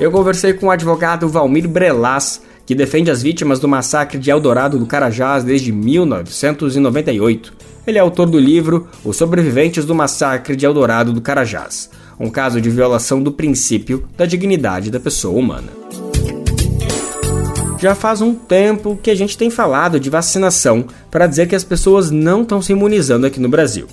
[0.00, 4.76] Eu conversei com o advogado Valmir Brelas, que defende as vítimas do massacre de Eldorado
[4.76, 7.70] do Carajás desde 1998.
[7.90, 12.60] Ele é autor do livro Os Sobreviventes do Massacre de Eldorado do Carajás, um caso
[12.60, 15.72] de violação do princípio da dignidade da pessoa humana.
[17.80, 21.64] Já faz um tempo que a gente tem falado de vacinação para dizer que as
[21.64, 23.88] pessoas não estão se imunizando aqui no Brasil.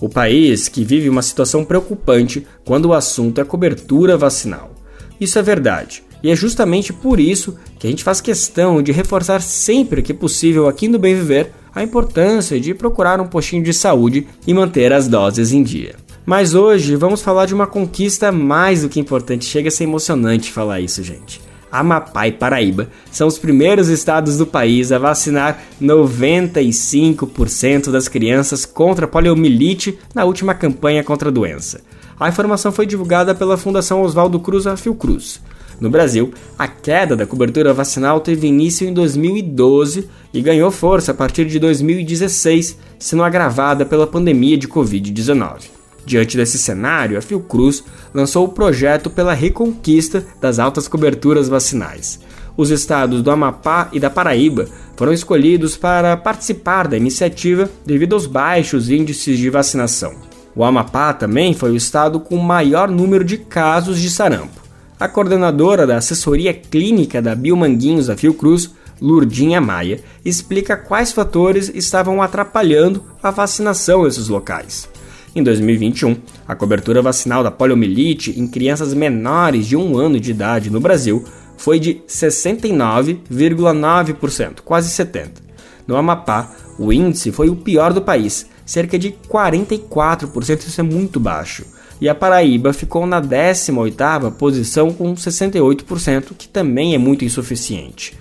[0.00, 4.72] O país que vive uma situação preocupante quando o assunto é cobertura vacinal.
[5.20, 6.02] Isso é verdade.
[6.20, 10.66] E é justamente por isso que a gente faz questão de reforçar sempre que possível
[10.66, 15.06] aqui no Bem Viver a importância de procurar um postinho de saúde e manter as
[15.06, 15.96] doses em dia.
[16.24, 19.44] Mas hoje vamos falar de uma conquista mais do que importante.
[19.44, 21.38] Chega a ser emocionante falar isso, gente.
[21.70, 29.06] Amapá e Paraíba são os primeiros estados do país a vacinar 95% das crianças contra
[29.06, 31.82] poliomielite na última campanha contra a doença.
[32.18, 35.42] A informação foi divulgada pela Fundação Oswaldo Cruz a Fiocruz.
[35.80, 41.14] No Brasil, a queda da cobertura vacinal teve início em 2012 e ganhou força a
[41.14, 45.76] partir de 2016, sendo agravada pela pandemia de Covid-19.
[46.06, 47.84] Diante desse cenário, a Fiocruz
[48.14, 52.20] lançou o projeto pela reconquista das altas coberturas vacinais.
[52.56, 58.26] Os estados do Amapá e da Paraíba foram escolhidos para participar da iniciativa devido aos
[58.26, 60.14] baixos índices de vacinação.
[60.54, 64.65] O Amapá também foi o estado com maior número de casos de sarampo.
[64.98, 72.22] A coordenadora da assessoria clínica da Biomanguinhos da Fiocruz, Lurdinha Maia, explica quais fatores estavam
[72.22, 74.88] atrapalhando a vacinação nesses locais.
[75.34, 76.16] Em 2021,
[76.48, 81.22] a cobertura vacinal da poliomielite em crianças menores de um ano de idade no Brasil
[81.58, 85.44] foi de 69,9%, quase 70%.
[85.86, 91.20] No Amapá, o índice foi o pior do país, cerca de 44%, isso é muito
[91.20, 91.66] baixo.
[92.00, 98.16] E a Paraíba ficou na 18ª posição com 68%, que também é muito insuficiente.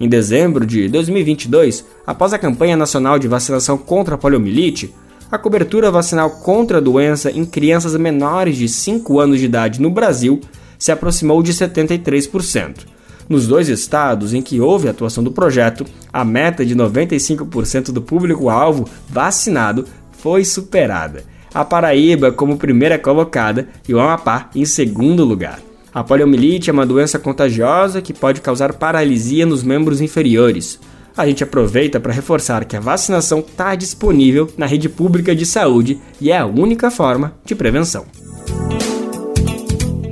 [0.00, 4.92] Em dezembro de 2022, após a campanha nacional de vacinação contra a poliomielite,
[5.30, 9.90] a cobertura vacinal contra a doença em crianças menores de 5 anos de idade no
[9.90, 10.40] Brasil
[10.76, 12.86] se aproximou de 73%.
[13.28, 18.88] Nos dois estados em que houve atuação do projeto, a meta de 95% do público-alvo
[19.08, 21.22] vacinado foi superada.
[21.52, 25.60] A Paraíba como primeira colocada e o Amapá em segundo lugar.
[25.92, 30.78] A poliomielite é uma doença contagiosa que pode causar paralisia nos membros inferiores
[31.16, 36.00] a gente aproveita para reforçar que a vacinação está disponível na rede pública de saúde
[36.20, 38.06] e é a única forma de prevenção.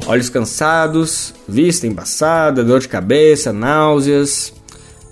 [0.07, 4.53] Olhos cansados, vista embaçada, dor de cabeça, náuseas.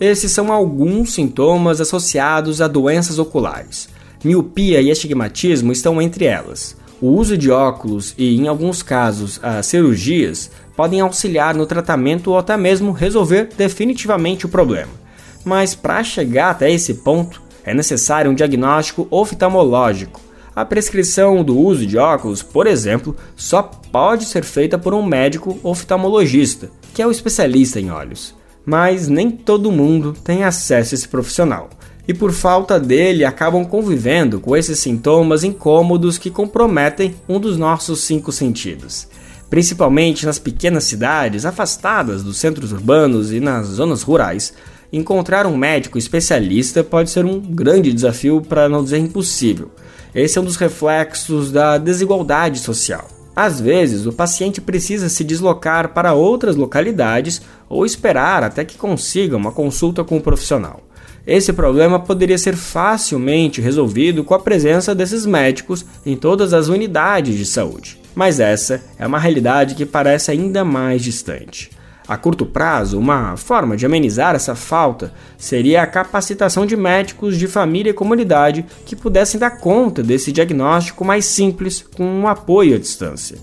[0.01, 3.89] Esses são alguns sintomas associados a doenças oculares.
[4.27, 6.77] Miopia e astigmatismo estão entre elas.
[7.01, 12.39] O uso de óculos e, em alguns casos, as cirurgias podem auxiliar no tratamento ou
[12.39, 15.07] até mesmo resolver definitivamente o problema
[15.47, 20.21] mas para chegar até esse ponto é necessário um diagnóstico oftalmológico.
[20.55, 25.57] A prescrição do uso de óculos, por exemplo, só pode ser feita por um médico
[25.63, 28.35] oftalmologista, que é o especialista em olhos.
[28.65, 31.71] Mas nem todo mundo tem acesso a esse profissional,
[32.09, 38.01] e por falta dele acabam convivendo com esses sintomas incômodos que comprometem um dos nossos
[38.01, 39.09] cinco sentidos.
[39.51, 44.53] Principalmente nas pequenas cidades afastadas dos centros urbanos e nas zonas rurais,
[44.93, 49.71] encontrar um médico especialista pode ser um grande desafio, para não dizer impossível.
[50.15, 53.09] Esse é um dos reflexos da desigualdade social.
[53.35, 59.37] Às vezes, o paciente precisa se deslocar para outras localidades ou esperar até que consiga
[59.37, 60.86] uma consulta com o profissional.
[61.27, 67.37] Esse problema poderia ser facilmente resolvido com a presença desses médicos em todas as unidades
[67.37, 68.01] de saúde.
[68.15, 71.71] Mas essa é uma realidade que parece ainda mais distante.
[72.07, 77.49] A curto prazo, uma forma de amenizar essa falta seria a capacitação de médicos de
[77.49, 82.79] família e comunidade que pudessem dar conta desse diagnóstico mais simples com um apoio à
[82.79, 83.39] distância.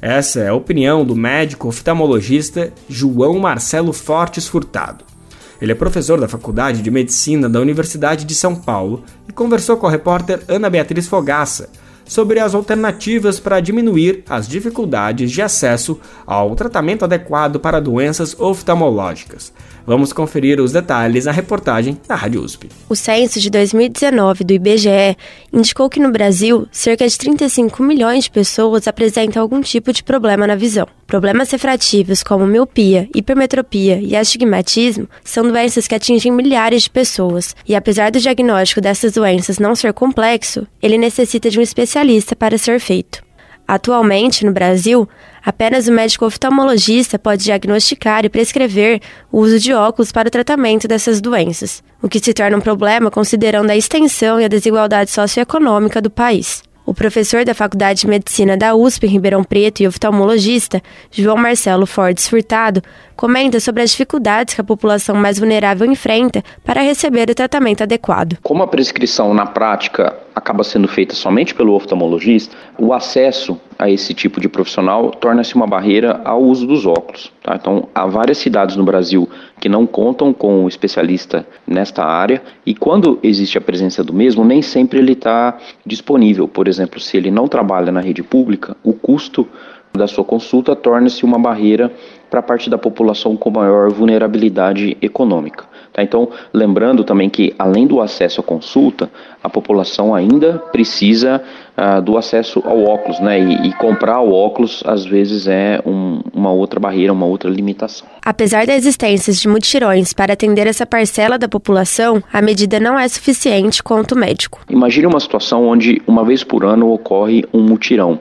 [0.00, 5.13] Essa é a opinião do médico oftalmologista João Marcelo Fortes Furtado.
[5.60, 9.86] Ele é professor da Faculdade de Medicina da Universidade de São Paulo e conversou com
[9.86, 11.68] a repórter Ana Beatriz Fogaça
[12.04, 19.52] sobre as alternativas para diminuir as dificuldades de acesso ao tratamento adequado para doenças oftalmológicas.
[19.86, 22.68] Vamos conferir os detalhes na reportagem da Rádio USP.
[22.88, 25.16] O censo de 2019 do IBGE
[25.52, 30.46] indicou que no Brasil, cerca de 35 milhões de pessoas apresentam algum tipo de problema
[30.46, 30.86] na visão.
[31.06, 37.74] Problemas refrativos como miopia, hipermetropia e astigmatismo são doenças que atingem milhares de pessoas, e
[37.74, 42.80] apesar do diagnóstico dessas doenças não ser complexo, ele necessita de um especialista para ser
[42.80, 43.22] feito.
[43.66, 45.08] Atualmente, no Brasil,
[45.44, 49.00] apenas o médico oftalmologista pode diagnosticar e prescrever
[49.32, 53.10] o uso de óculos para o tratamento dessas doenças, o que se torna um problema
[53.10, 56.62] considerando a extensão e a desigualdade socioeconômica do país.
[56.86, 61.86] O professor da Faculdade de Medicina da USP em Ribeirão Preto e oftalmologista, João Marcelo
[61.86, 62.82] Fortes Furtado,
[63.16, 68.36] comenta sobre as dificuldades que a população mais vulnerável enfrenta para receber o tratamento adequado.
[68.42, 74.12] Como a prescrição na prática acaba sendo feita somente pelo oftalmologista, o acesso a esse
[74.12, 77.32] tipo de profissional torna-se uma barreira ao uso dos óculos.
[77.42, 77.54] Tá?
[77.54, 79.28] Então, há várias cidades no Brasil
[79.60, 84.44] que não contam com um especialista nesta área e quando existe a presença do mesmo,
[84.44, 86.48] nem sempre ele está disponível.
[86.48, 89.46] Por exemplo, se ele não trabalha na rede pública, o custo
[89.92, 91.92] da sua consulta torna-se uma barreira
[92.28, 95.66] para parte da população com maior vulnerabilidade econômica.
[95.94, 96.02] Tá?
[96.02, 99.08] Então, lembrando também que, além do acesso à consulta,
[99.40, 101.40] a população ainda precisa
[101.78, 103.38] uh, do acesso ao óculos, né?
[103.38, 108.08] E, e, comprar o óculos, às vezes, é um, uma outra barreira, uma outra limitação.
[108.24, 113.06] Apesar da existência de mutirões para atender essa parcela da população, a medida não é
[113.06, 114.62] suficiente quanto médico.
[114.68, 118.18] Imagine uma situação onde, uma vez por ano, ocorre um mutirão.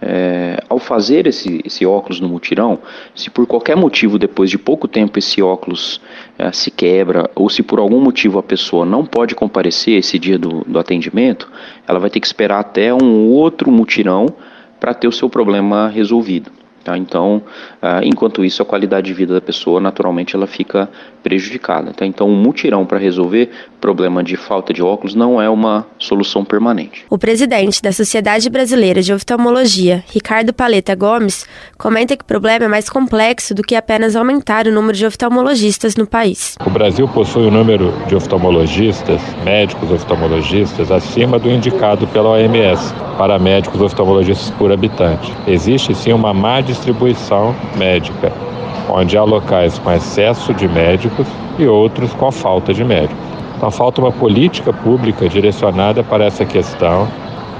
[0.00, 2.78] É, ao fazer esse, esse óculos no mutirão,
[3.14, 6.00] se por qualquer motivo, depois de pouco tempo, esse óculos
[6.38, 10.38] é, se quebra, ou se por algum motivo a pessoa não pode comparecer esse dia
[10.38, 11.50] do, do atendimento,
[11.86, 14.26] ela vai ter que esperar até um outro mutirão
[14.78, 16.52] para ter o seu problema resolvido.
[16.84, 16.96] Tá?
[16.96, 17.42] Então,
[17.82, 20.88] uh, enquanto isso, a qualidade de vida da pessoa, naturalmente, ela fica
[21.22, 21.92] prejudicada.
[21.92, 22.06] Tá?
[22.06, 23.50] Então, um mutirão para resolver
[23.80, 27.04] problema de falta de óculos não é uma solução permanente.
[27.08, 32.68] O presidente da Sociedade Brasileira de Oftalmologia, Ricardo Paleta Gomes, comenta que o problema é
[32.68, 36.56] mais complexo do que apenas aumentar o número de oftalmologistas no país.
[36.64, 43.38] O Brasil possui um número de oftalmologistas, médicos oftalmologistas, acima do indicado pela OMS para
[43.38, 45.32] médicos oftalmologistas por habitante.
[45.46, 48.32] Existe sim uma má distribuição médica,
[48.88, 51.26] onde há locais com excesso de médicos
[51.58, 53.16] e outros com falta de médicos.
[53.56, 57.08] Então, falta uma política pública direcionada para essa questão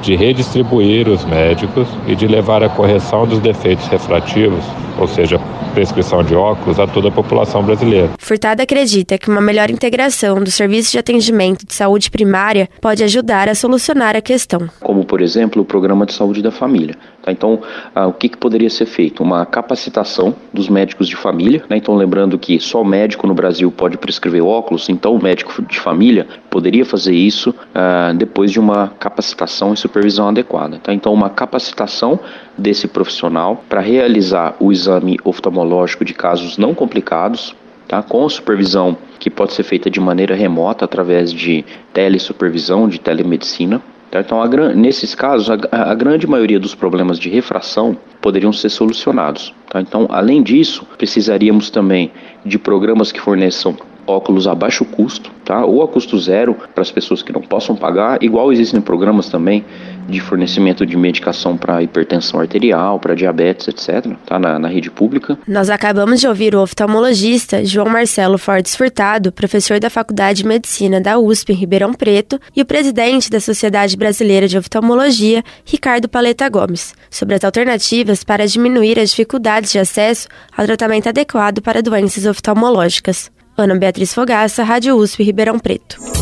[0.00, 4.64] de redistribuir os médicos e de levar a correção dos defeitos refrativos,
[4.98, 5.40] ou seja,
[5.74, 8.10] prescrição de óculos a toda a população brasileira.
[8.18, 13.48] Furtado acredita que uma melhor integração do serviço de atendimento de saúde primária pode ajudar
[13.48, 14.68] a solucionar a questão.
[14.80, 16.96] Como, por exemplo, o programa de saúde da família.
[17.28, 17.32] Tá?
[17.32, 17.60] Então,
[17.94, 19.22] ah, o que, que, poderia ser feito?
[19.22, 21.62] Uma capacitação dos médicos de família.
[21.68, 21.76] Né?
[21.76, 25.78] Então, lembrando que só o médico no Brasil pode prescrever óculos, então o médico de
[25.78, 30.78] família poderia fazer isso ah, depois de uma capacitação e supervisão adequada.
[30.82, 30.92] Tá?
[30.94, 32.18] Então, uma capacitação
[32.56, 37.54] desse profissional para realizar o exame oftalmológico de casos não complicados,
[37.86, 38.02] tá?
[38.02, 43.82] com supervisão que pode ser feita de maneira remota através de telesupervisão, de telemedicina.
[44.10, 49.54] Então, a, nesses casos, a, a, grande maioria dos problemas de refração poderiam ser solucionados.
[49.68, 49.80] Tá?
[49.80, 52.10] Então, além disso, precisaríamos também
[52.44, 55.64] de programas que forneçam óculos a baixo custo, tá?
[55.64, 59.64] ou a custo zero para as pessoas que não possam pagar, igual existem programas também
[60.08, 64.38] de fornecimento de medicação para hipertensão arterial, para diabetes, etc., tá?
[64.38, 65.38] Na, na, rede pública.
[65.46, 71.00] Nós acabamos de ouvir o oftalmologista João Marcelo Fortes Furtado, professor da Faculdade de Medicina
[71.00, 76.48] da USP em Ribeirão Preto, e o presidente da Sociedade Brasileira de Oftalmologia, Ricardo Paleta
[76.48, 82.24] Gomes, sobre as alternativas para diminuir as dificuldades de acesso ao tratamento adequado para doenças
[82.24, 83.30] oftalmológicas.
[83.56, 86.17] Ana Beatriz Fogaça, Rádio USP, Ribeirão Preto.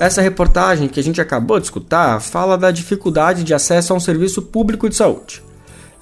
[0.00, 4.00] Essa reportagem que a gente acabou de escutar fala da dificuldade de acesso a um
[4.00, 5.42] serviço público de saúde.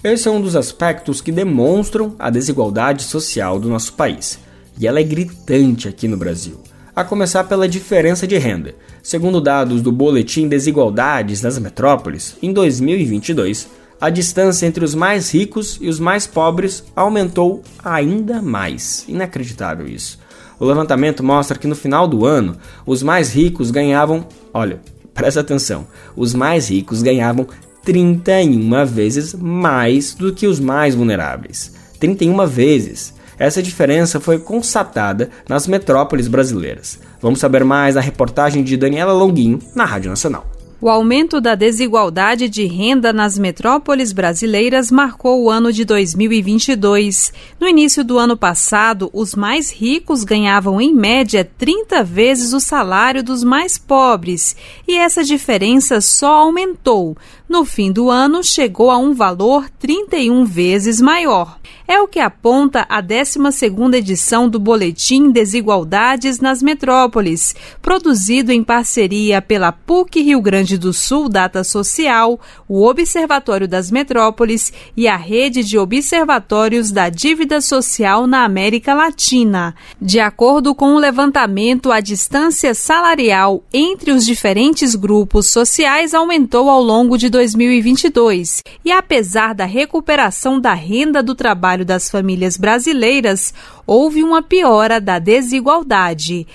[0.05, 4.39] Esse é um dos aspectos que demonstram a desigualdade social do nosso país,
[4.79, 6.61] e ela é gritante aqui no Brasil.
[6.95, 8.75] A começar pela diferença de renda.
[9.03, 13.67] Segundo dados do Boletim Desigualdades nas Metrópoles, em 2022,
[13.99, 19.07] a distância entre os mais ricos e os mais pobres aumentou ainda mais.
[19.09, 20.19] Inacreditável isso.
[20.59, 24.81] O levantamento mostra que no final do ano, os mais ricos ganhavam, olha,
[25.13, 25.87] presta atenção,
[26.17, 27.47] os mais ricos ganhavam
[27.85, 31.73] 31 vezes mais do que os mais vulneráveis.
[32.01, 33.15] 31 vezes.
[33.39, 36.99] Essa diferença foi constatada nas metrópoles brasileiras.
[37.21, 40.56] Vamos saber mais na reportagem de Daniela Longuinho na Rádio Nacional.
[40.79, 47.33] O aumento da desigualdade de renda nas metrópoles brasileiras marcou o ano de 2022.
[47.59, 53.25] No início do ano passado, os mais ricos ganhavam em média 30 vezes o salário
[53.25, 54.55] dos mais pobres,
[54.87, 57.17] e essa diferença só aumentou.
[57.49, 61.59] No fim do ano, chegou a um valor 31 vezes maior.
[61.89, 69.41] É o que aponta a 12ª edição do Boletim Desigualdades nas Metrópoles, produzido em parceria
[69.41, 75.63] pela PUC Rio Grande do Sul Data Social, o Observatório das Metrópoles e a Rede
[75.63, 79.73] de Observatórios da Dívida Social na América Latina.
[80.01, 86.83] De acordo com o levantamento, a distância salarial entre os diferentes grupos sociais aumentou ao
[86.83, 93.55] longo de 2022 e, apesar da recuperação da renda do trabalho das famílias brasileiras,
[93.87, 96.47] houve uma piora da desigualdade.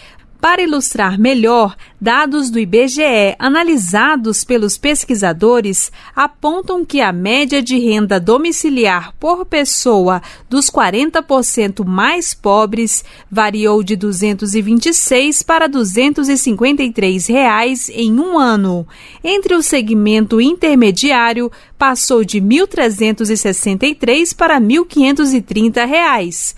[0.41, 8.19] Para ilustrar melhor, dados do IBGE analisados pelos pesquisadores apontam que a média de renda
[8.19, 10.19] domiciliar por pessoa
[10.49, 18.87] dos 40% mais pobres variou de R$ 226 para 253 reais em um ano.
[19.23, 26.55] Entre o segmento intermediário, passou de R$ 1.363 para 1.530 reais.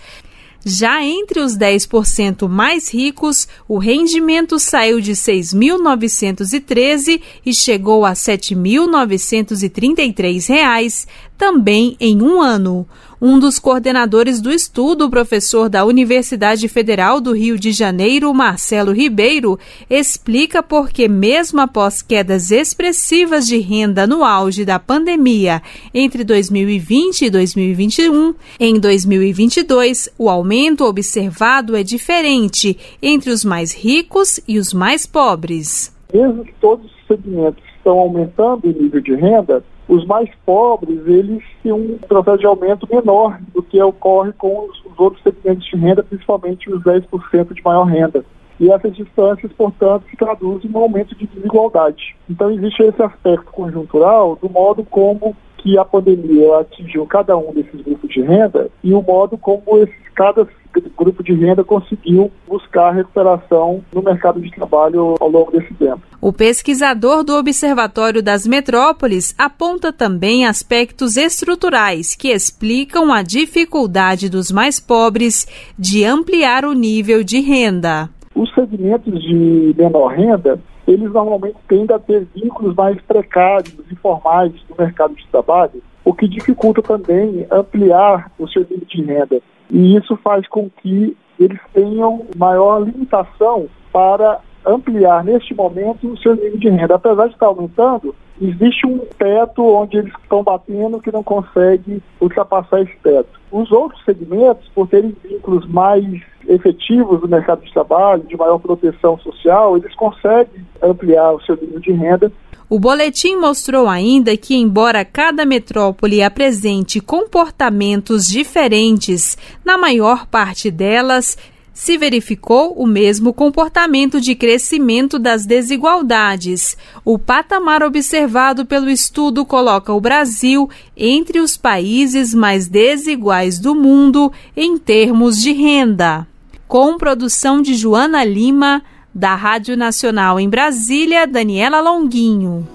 [0.64, 8.14] Já entre os 10% mais ricos, o rendimento saiu de 6.913 e chegou a R$
[8.14, 11.06] 7.933,
[11.36, 12.88] também em um ano.
[13.26, 18.92] Um dos coordenadores do estudo, o professor da Universidade Federal do Rio de Janeiro, Marcelo
[18.92, 19.58] Ribeiro,
[19.88, 25.62] explica por que, mesmo após quedas expressivas de renda no auge da pandemia
[25.94, 34.38] entre 2020 e 2021, em 2022 o aumento observado é diferente entre os mais ricos
[34.46, 35.96] e os mais pobres.
[36.12, 41.42] Mesmo que todos os segmentos estão aumentando o nível de renda, os mais pobres, eles
[41.62, 45.76] têm um processo de aumento menor do que ocorre com os, os outros segmentos de
[45.76, 48.24] renda, principalmente os 10% de maior renda.
[48.58, 52.16] E essas distâncias, portanto, se traduzem no aumento de desigualdade.
[52.30, 57.80] Então, existe esse aspecto conjuntural do modo como que a pandemia atingiu cada um desses
[57.80, 60.46] grupos de renda e o modo como esses, cada
[60.94, 66.02] grupo de renda conseguiu buscar recuperação no mercado de trabalho ao longo desse tempo.
[66.20, 74.52] O pesquisador do Observatório das Metrópoles aponta também aspectos estruturais que explicam a dificuldade dos
[74.52, 75.46] mais pobres
[75.78, 78.10] de ampliar o nível de renda.
[78.34, 84.76] Os segmentos de menor renda eles normalmente tendem a ter vínculos mais precários, informais no
[84.78, 89.40] mercado de trabalho, o que dificulta também ampliar o seu nível de renda.
[89.70, 96.34] E isso faz com que eles tenham maior limitação para ampliar neste momento o seu
[96.34, 96.94] nível de renda.
[96.94, 102.82] Apesar de estar aumentando, existe um teto onde eles estão batendo que não consegue ultrapassar
[102.82, 103.40] esse teto.
[103.50, 106.04] Os outros segmentos, por terem vínculos mais
[106.46, 111.80] efetivos no mercado de trabalho, de maior proteção social, eles conseguem ampliar o seu nível
[111.80, 112.32] de renda
[112.68, 121.36] o boletim mostrou ainda que, embora cada metrópole apresente comportamentos diferentes, na maior parte delas
[121.74, 126.78] se verificou o mesmo comportamento de crescimento das desigualdades.
[127.04, 134.32] O patamar observado pelo estudo coloca o Brasil entre os países mais desiguais do mundo
[134.56, 136.24] em termos de renda.
[136.68, 142.66] Com produção de Joana Lima, da Rádio Nacional em Brasília, Daniela Longuinho.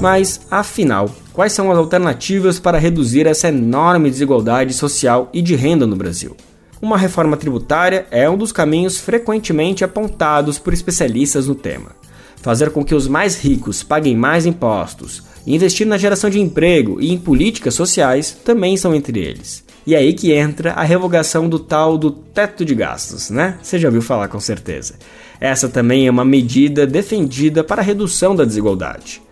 [0.00, 5.86] Mas, afinal, quais são as alternativas para reduzir essa enorme desigualdade social e de renda
[5.86, 6.36] no Brasil?
[6.84, 11.92] Uma reforma tributária é um dos caminhos frequentemente apontados por especialistas no tema.
[12.42, 17.10] Fazer com que os mais ricos paguem mais impostos, investir na geração de emprego e
[17.10, 19.64] em políticas sociais também são entre eles.
[19.86, 23.56] E é aí que entra a revogação do tal do teto de gastos, né?
[23.62, 24.96] Você já ouviu falar com certeza.
[25.40, 29.22] Essa também é uma medida defendida para a redução da desigualdade.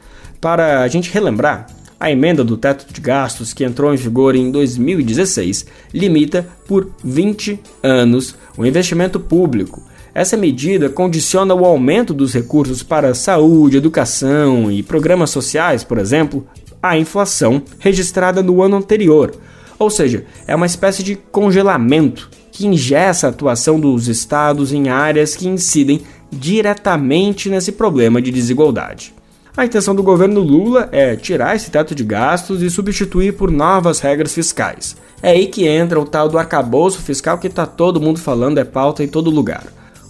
[0.40, 1.66] Para a gente relembrar,
[2.02, 7.60] a emenda do teto de gastos, que entrou em vigor em 2016, limita por 20
[7.80, 9.80] anos o investimento público.
[10.12, 16.44] Essa medida condiciona o aumento dos recursos para saúde, educação e programas sociais, por exemplo,
[16.82, 19.32] à inflação registrada no ano anterior.
[19.78, 25.36] Ou seja, é uma espécie de congelamento que ingessa a atuação dos estados em áreas
[25.36, 29.14] que incidem diretamente nesse problema de desigualdade.
[29.54, 34.00] A intenção do governo Lula é tirar esse teto de gastos e substituir por novas
[34.00, 34.96] regras fiscais.
[35.22, 38.64] É aí que entra o tal do arcabouço fiscal que está todo mundo falando, é
[38.64, 39.66] pauta em todo lugar.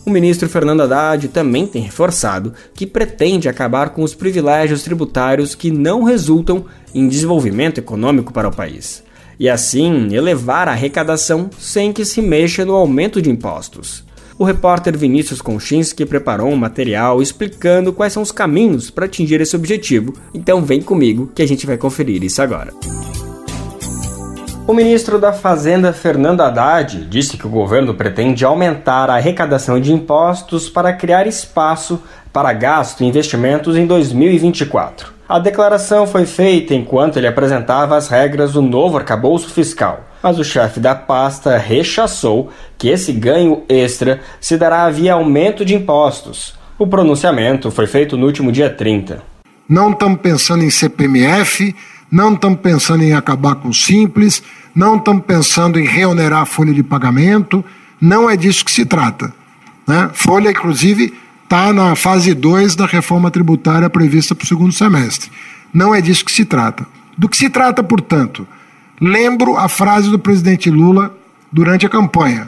[0.07, 5.73] O ministro Fernando Haddad também tem reforçado que pretende acabar com os privilégios tributários que
[5.73, 6.65] não resultam
[6.95, 9.03] em desenvolvimento econômico para o país.
[9.41, 14.05] E assim elevar a arrecadação sem que se mexa no aumento de impostos
[14.39, 19.55] o repórter Vinícius Konchinski preparou um material explicando quais são os caminhos para atingir esse
[19.55, 20.15] objetivo.
[20.35, 22.73] Então vem comigo que a gente vai conferir isso agora.
[24.67, 29.93] O ministro da Fazenda, Fernando Haddad, disse que o governo pretende aumentar a arrecadação de
[29.93, 32.01] impostos para criar espaço
[32.33, 35.13] para gasto e investimentos em 2024.
[35.29, 40.45] A declaração foi feita enquanto ele apresentava as regras do novo arcabouço fiscal, mas o
[40.45, 46.55] chefe da pasta rechaçou que esse ganho extra se dará via aumento de impostos.
[46.79, 49.23] O pronunciamento foi feito no último dia 30.
[49.69, 51.75] Não estamos pensando em CPMF,
[52.11, 54.43] não estamos pensando em acabar com o simples,
[54.75, 57.65] não estamos pensando em reonerar a folha de pagamento,
[58.01, 59.33] não é disso que se trata.
[59.87, 60.11] Né?
[60.13, 61.15] Folha, inclusive,
[61.45, 65.31] está na fase 2 da reforma tributária prevista para o segundo semestre.
[65.73, 66.87] Não é disso que se trata.
[67.17, 68.47] Do que se trata, portanto?
[69.05, 71.13] Lembro a frase do presidente Lula
[71.51, 72.47] durante a campanha: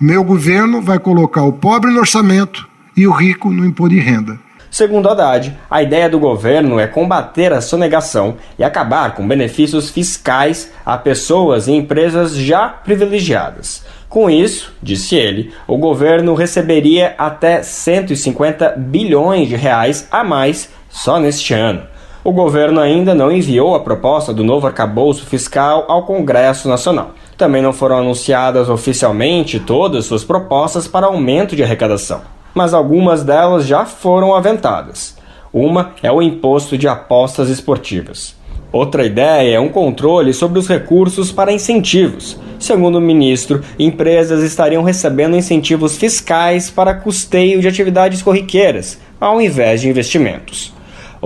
[0.00, 4.38] Meu governo vai colocar o pobre no orçamento e o rico no imposto de renda.
[4.70, 10.70] Segundo Haddad, a ideia do governo é combater a sonegação e acabar com benefícios fiscais
[10.84, 13.84] a pessoas e empresas já privilegiadas.
[14.08, 21.18] Com isso, disse ele, o governo receberia até 150 bilhões de reais a mais só
[21.18, 21.95] neste ano.
[22.26, 27.12] O governo ainda não enviou a proposta do novo arcabouço fiscal ao Congresso Nacional.
[27.38, 32.22] Também não foram anunciadas oficialmente todas suas propostas para aumento de arrecadação
[32.56, 35.14] mas algumas delas já foram aventadas.
[35.52, 38.34] Uma é o imposto de apostas esportivas.
[38.72, 42.40] Outra ideia é um controle sobre os recursos para incentivos.
[42.58, 49.82] Segundo o ministro, empresas estariam recebendo incentivos fiscais para custeio de atividades corriqueiras, ao invés
[49.82, 50.75] de investimentos.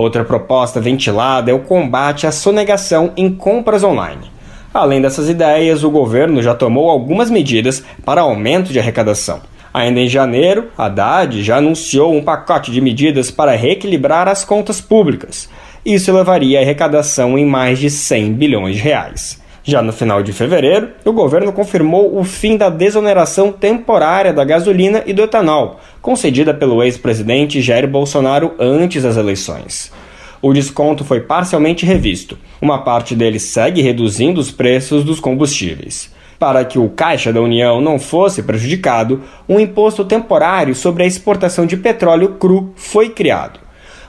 [0.00, 4.30] Outra proposta ventilada é o combate à sonegação em compras online.
[4.72, 9.42] Além dessas ideias, o governo já tomou algumas medidas para aumento de arrecadação.
[9.74, 15.50] Ainda em janeiro, Haddad já anunciou um pacote de medidas para reequilibrar as contas públicas.
[15.84, 19.38] Isso levaria a arrecadação em mais de 100 bilhões de reais.
[19.62, 25.02] Já no final de fevereiro, o governo confirmou o fim da desoneração temporária da gasolina
[25.04, 29.92] e do etanol, concedida pelo ex-presidente Jair Bolsonaro antes das eleições.
[30.40, 32.38] O desconto foi parcialmente revisto.
[32.62, 36.10] Uma parte dele segue reduzindo os preços dos combustíveis.
[36.38, 41.66] Para que o Caixa da União não fosse prejudicado, um imposto temporário sobre a exportação
[41.66, 43.60] de petróleo cru foi criado.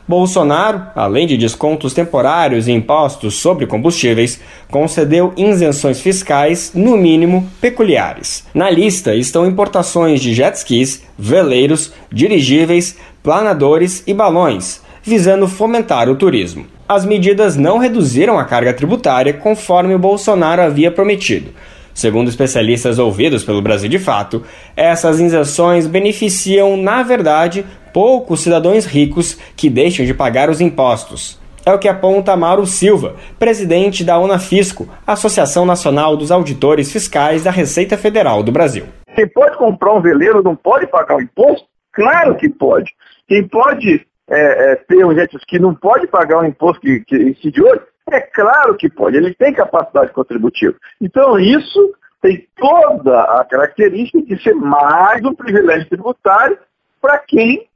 [0.08, 8.45] Bolsonaro, além de descontos temporários e impostos sobre combustíveis, concedeu isenções fiscais, no mínimo peculiares.
[8.54, 16.16] Na lista estão importações de jet skis, veleiros, dirigíveis, planadores e balões, visando fomentar o
[16.16, 16.66] turismo.
[16.88, 21.52] As medidas não reduziram a carga tributária conforme o Bolsonaro havia prometido.
[21.93, 24.43] Segundo especialistas ouvidos pelo Brasil de Fato,
[24.76, 31.39] essas isenções beneficiam, na verdade, poucos cidadãos ricos que deixam de pagar os impostos.
[31.65, 37.51] É o que aponta Mauro Silva, presidente da Unafisco, Associação Nacional dos Auditores Fiscais da
[37.51, 38.85] Receita Federal do Brasil.
[39.15, 41.67] Quem pode comprar um veleiro não pode pagar o imposto?
[41.93, 42.91] Claro que pode.
[43.27, 47.15] Quem pode é, é, ter um jet ski não pode pagar o imposto que, que
[47.15, 47.81] incide hoje?
[48.09, 50.75] É claro que pode, ele tem capacidade contributiva.
[50.99, 56.57] Então, isso tem toda a característica de ser mais um privilégio tributário
[57.01, 57.67] para quem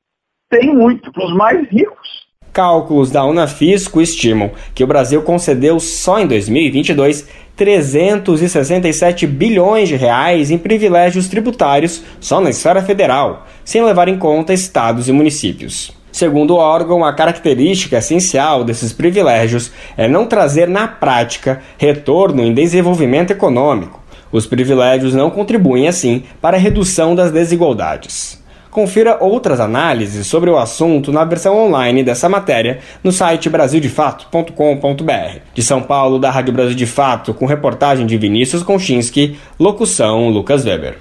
[0.59, 2.25] tem muito, para os mais ricos.
[2.53, 7.27] Cálculos da Unafisco estimam que o Brasil concedeu só em 2022
[7.57, 14.53] 367 bilhões de reais em privilégios tributários só na esfera federal, sem levar em conta
[14.53, 15.91] estados e municípios.
[16.11, 22.53] Segundo o órgão, a característica essencial desses privilégios é não trazer na prática retorno em
[22.53, 24.01] desenvolvimento econômico.
[24.31, 28.44] Os privilégios não contribuem, assim, para a redução das desigualdades.
[28.75, 35.39] Confira outras análises sobre o assunto na versão online dessa matéria no site brasildefato.com.br.
[35.53, 40.65] De São Paulo, da Rádio Brasil de Fato, com reportagem de Vinícius Konchinski, locução Lucas
[40.65, 40.97] Weber.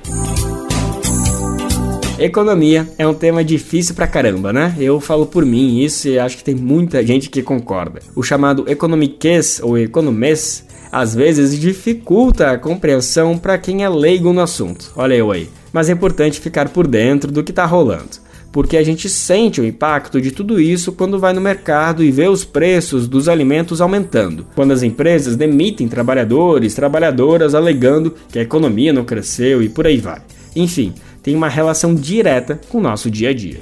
[2.17, 4.77] Economia é um tema difícil pra caramba, né?
[4.79, 7.99] Eu falo por mim isso e acho que tem muita gente que concorda.
[8.15, 14.43] O chamado economiquez ou economês às vezes dificulta a compreensão para quem é leigo no
[14.43, 14.93] assunto.
[14.95, 15.49] Olha eu aí.
[15.75, 19.65] Mas é importante ficar por dentro do que está rolando porque a gente sente o
[19.65, 24.47] impacto de tudo isso quando vai no mercado e vê os preços dos alimentos aumentando,
[24.55, 29.97] quando as empresas demitem trabalhadores, trabalhadoras alegando que a economia não cresceu e por aí
[29.97, 30.23] vai.
[30.55, 33.59] Enfim, tem uma relação direta com o nosso dia a dia.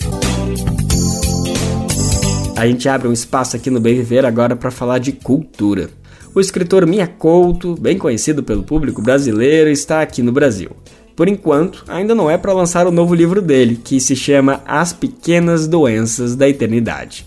[2.55, 5.89] A gente abre um espaço aqui no Bem Viver agora para falar de cultura.
[6.35, 10.71] O escritor Mia Couto, bem conhecido pelo público brasileiro, está aqui no Brasil.
[11.15, 14.93] Por enquanto, ainda não é para lançar o novo livro dele, que se chama As
[14.93, 17.27] Pequenas Doenças da Eternidade.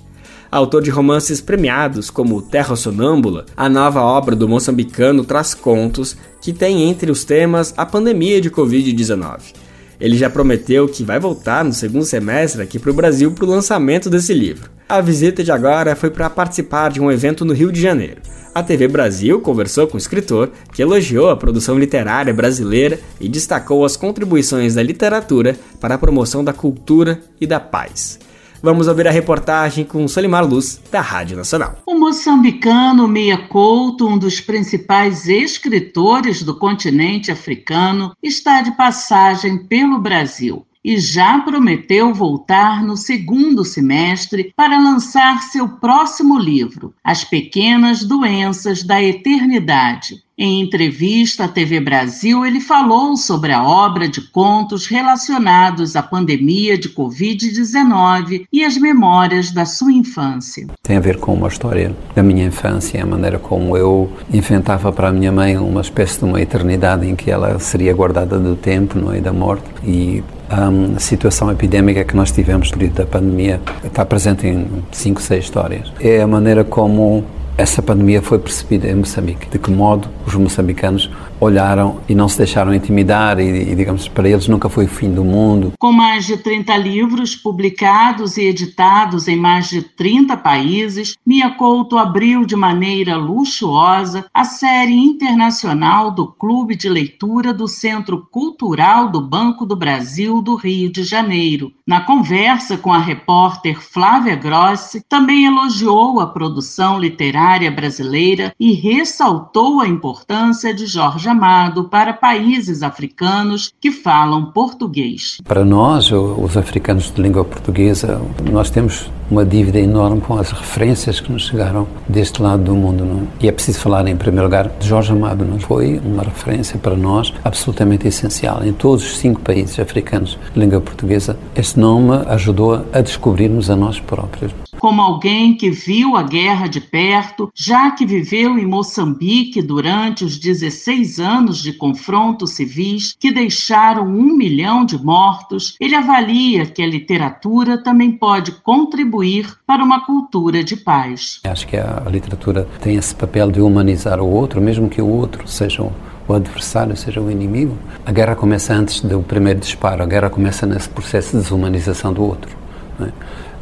[0.51, 6.53] Autor de romances premiados como Terra Sonâmbula, a nova obra do moçambicano traz contos que
[6.53, 9.64] têm entre os temas a pandemia de Covid-19
[9.99, 13.49] ele já prometeu que vai voltar no segundo semestre aqui para o Brasil para o
[13.49, 14.69] lançamento desse livro.
[14.87, 18.21] A visita de agora foi para participar de um evento no Rio de Janeiro.
[18.53, 23.83] A TV Brasil conversou com o escritor, que elogiou a produção literária brasileira e destacou
[23.83, 28.17] as contribuições da literatura para a promoção da cultura e da paz.
[28.65, 31.83] Vamos ouvir a reportagem com Solimar Luz, da Rádio Nacional.
[31.85, 39.99] O moçambicano Mia Couto, um dos principais escritores do continente africano, está de passagem pelo
[39.99, 40.65] Brasil.
[40.85, 48.83] E já prometeu voltar no segundo semestre para lançar seu próximo livro, As Pequenas Doenças
[48.83, 50.23] da Eternidade.
[50.37, 56.77] Em entrevista à TV Brasil, ele falou sobre a obra de contos relacionados à pandemia
[56.77, 60.67] de Covid-19 e as memórias da sua infância.
[60.83, 65.07] Tem a ver com uma história da minha infância, a maneira como eu inventava para
[65.07, 68.99] a minha mãe uma espécie de uma eternidade em que ela seria guardada do tempo
[68.99, 69.63] não é, da morte.
[69.85, 75.21] E a situação epidémica que nós tivemos no período da pandemia está presente em cinco,
[75.21, 75.91] seis histórias.
[75.99, 77.23] É a maneira como
[77.57, 81.09] essa pandemia foi percebida em Moçambique, de que modo os moçambicanos
[81.45, 85.11] olharam e não se deixaram intimidar e, e, digamos, para eles nunca foi o fim
[85.11, 85.73] do mundo.
[85.79, 91.97] Com mais de 30 livros publicados e editados em mais de 30 países, Mia Couto
[91.97, 99.21] abriu de maneira luxuosa a série internacional do Clube de Leitura do Centro Cultural do
[99.21, 101.71] Banco do Brasil do Rio de Janeiro.
[101.85, 109.81] Na conversa com a repórter Flávia Grossi, também elogiou a produção literária brasileira e ressaltou
[109.81, 115.37] a importância de Jorge chamado para países africanos que falam português.
[115.43, 121.19] Para nós, os africanos de língua portuguesa, nós temos uma dívida enorme com as referências
[121.19, 123.03] que nos chegaram deste lado do mundo.
[123.03, 123.23] Não?
[123.23, 123.45] É?
[123.45, 125.43] E é preciso falar, em primeiro lugar, de Jorge Amado.
[125.43, 128.63] Não foi uma referência para nós absolutamente essencial.
[128.63, 133.75] Em todos os cinco países africanos de língua portuguesa, esse nome ajudou a descobrirmos a
[133.75, 134.53] nós próprios
[134.85, 140.37] como alguém que viu a guerra de perto, já que viveu em Moçambique durante os
[140.37, 146.87] 16 anos de confrontos civis que deixaram um milhão de mortos, ele avalia que a
[146.87, 151.39] literatura também pode contribuir para uma cultura de paz.
[151.45, 155.47] Acho que a literatura tem esse papel de humanizar o outro, mesmo que o outro
[155.47, 155.81] seja
[156.27, 157.75] o adversário seja o inimigo.
[158.05, 162.21] A guerra começa antes do primeiro disparo, a guerra começa nesse processo de desumanização do
[162.21, 162.55] outro.
[163.01, 163.09] É?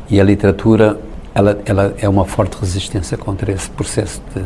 [0.10, 1.00] E a literatura
[1.34, 4.44] ela, ela é uma forte resistência contra esse processo de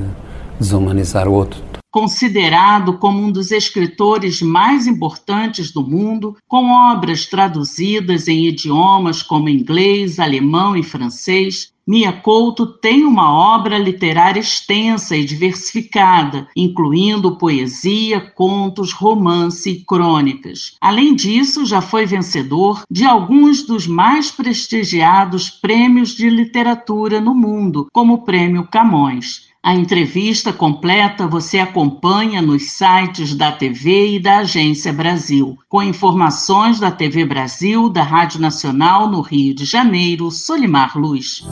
[0.59, 1.61] desumanizar o outro.
[1.91, 9.49] Considerado como um dos escritores mais importantes do mundo, com obras traduzidas em idiomas como
[9.49, 18.19] inglês, alemão e francês, Mia Couto tem uma obra literária extensa e diversificada, incluindo poesia,
[18.19, 20.75] contos, romance e crônicas.
[20.81, 27.87] Além disso, já foi vencedor de alguns dos mais prestigiados prêmios de literatura no mundo,
[27.93, 29.46] como o Prêmio Camões.
[29.63, 36.79] A entrevista completa você acompanha nos sites da TV e da Agência Brasil, com informações
[36.79, 41.45] da TV Brasil, da Rádio Nacional no Rio de Janeiro, Solimar Luz.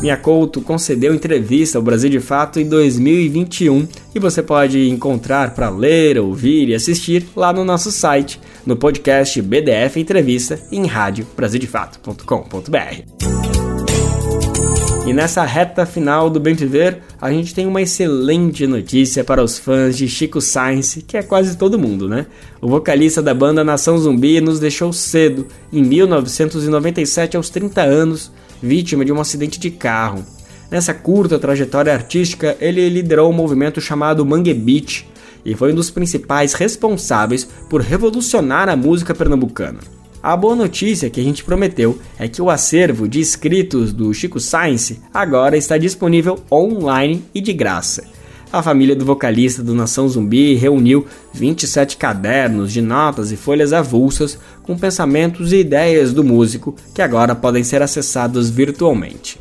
[0.00, 5.70] Minha Couto concedeu entrevista ao Brasil de Fato em 2021 e você pode encontrar para
[5.70, 13.51] ler, ouvir e assistir lá no nosso site, no podcast BDF Entrevista em rádio brasildefato.com.br.
[15.12, 19.58] E nessa reta final do Bem Viver, a gente tem uma excelente notícia para os
[19.58, 22.24] fãs de Chico Science, que é quase todo mundo, né?
[22.62, 28.32] O vocalista da banda Nação Zumbi nos deixou cedo, em 1997, aos 30 anos,
[28.62, 30.24] vítima de um acidente de carro.
[30.70, 35.04] Nessa curta trajetória artística, ele liderou um movimento chamado Mangue Beat
[35.44, 39.80] e foi um dos principais responsáveis por revolucionar a música pernambucana.
[40.22, 44.38] A boa notícia que a gente prometeu é que o acervo de escritos do Chico
[44.38, 48.04] Science agora está disponível online e de graça.
[48.52, 54.38] A família do vocalista do Nação Zumbi reuniu 27 cadernos de notas e folhas avulsas
[54.62, 59.40] com pensamentos e ideias do músico que agora podem ser acessados virtualmente.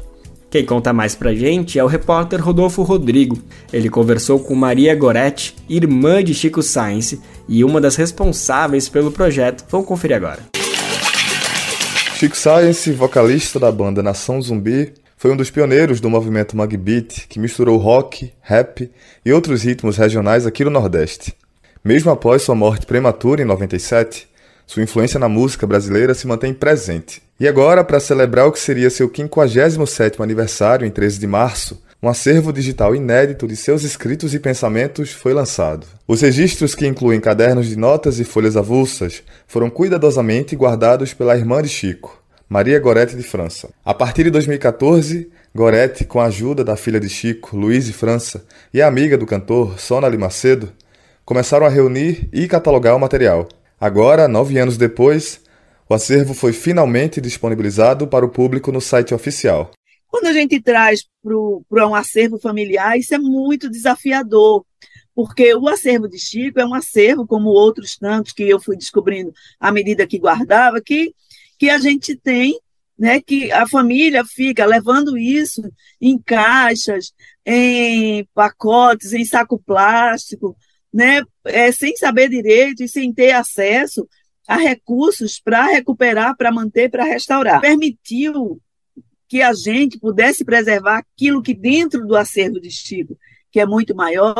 [0.49, 3.37] Quem conta mais pra gente é o repórter Rodolfo Rodrigo.
[3.71, 9.63] Ele conversou com Maria Goretti, irmã de Chico Science e uma das responsáveis pelo projeto.
[9.69, 10.60] Vamos conferir agora.
[12.21, 17.39] Chico Science, vocalista da banda Nação Zumbi, foi um dos pioneiros do movimento Magbeat, que
[17.39, 18.91] misturou rock, rap
[19.25, 21.33] e outros ritmos regionais aqui no Nordeste.
[21.83, 24.29] Mesmo após sua morte prematura em 97,
[24.67, 27.23] sua influência na música brasileira se mantém presente.
[27.39, 32.09] E agora, para celebrar o que seria seu 57º aniversário em 13 de março, um
[32.09, 35.85] acervo digital inédito de seus escritos e pensamentos foi lançado.
[36.07, 41.61] Os registros, que incluem cadernos de notas e folhas avulsas, foram cuidadosamente guardados pela irmã
[41.61, 43.69] de Chico, Maria Gorete de França.
[43.85, 48.43] A partir de 2014, Gorete, com a ajuda da filha de Chico, Luiz França,
[48.73, 50.71] e a amiga do cantor, Sonali Macedo,
[51.23, 53.47] começaram a reunir e catalogar o material.
[53.79, 55.39] Agora, nove anos depois,
[55.87, 59.69] o acervo foi finalmente disponibilizado para o público no site oficial.
[60.11, 61.05] Quando a gente traz
[61.69, 64.65] para um acervo familiar, isso é muito desafiador,
[65.15, 69.31] porque o acervo de Chico é um acervo, como outros tantos que eu fui descobrindo
[69.57, 71.15] à medida que guardava, que,
[71.57, 72.59] que a gente tem,
[72.99, 75.61] né, que a família fica levando isso
[75.99, 77.13] em caixas,
[77.45, 80.57] em pacotes, em saco plástico,
[80.93, 84.05] né, é, sem saber direito e sem ter acesso
[84.45, 87.61] a recursos para recuperar, para manter, para restaurar.
[87.61, 88.61] Permitiu
[89.31, 93.15] que a gente pudesse preservar aquilo que dentro do acervo de Chico,
[93.49, 94.35] que é muito maior,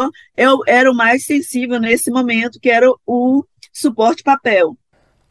[0.68, 4.76] era o mais sensível nesse momento, que era o suporte papel.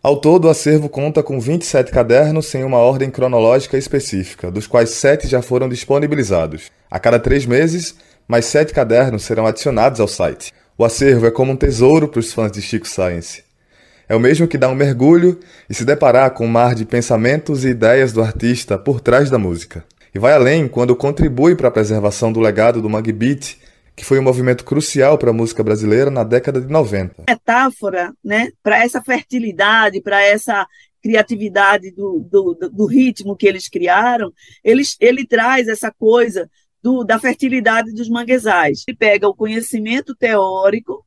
[0.03, 4.93] Ao todo, o acervo conta com 27 cadernos sem uma ordem cronológica específica, dos quais
[4.93, 6.71] sete já foram disponibilizados.
[6.91, 7.95] A cada três meses,
[8.27, 10.55] mais sete cadernos serão adicionados ao site.
[10.79, 13.50] O acervo é como um tesouro para os fãs de Chico Science.
[14.11, 15.39] É o mesmo que dar um mergulho
[15.69, 19.39] e se deparar com um mar de pensamentos e ideias do artista por trás da
[19.39, 19.85] música.
[20.13, 23.57] E vai além quando contribui para a preservação do legado do Mangue Beat,
[23.95, 27.23] que foi um movimento crucial para a música brasileira na década de 90.
[27.29, 30.67] Metáfora né, para essa fertilidade, para essa
[31.01, 34.33] criatividade do, do, do, ritmo que eles criaram,
[34.65, 36.51] eles, ele traz essa coisa
[36.83, 38.83] do, da fertilidade dos manguezais.
[38.89, 41.07] Ele pega o conhecimento teórico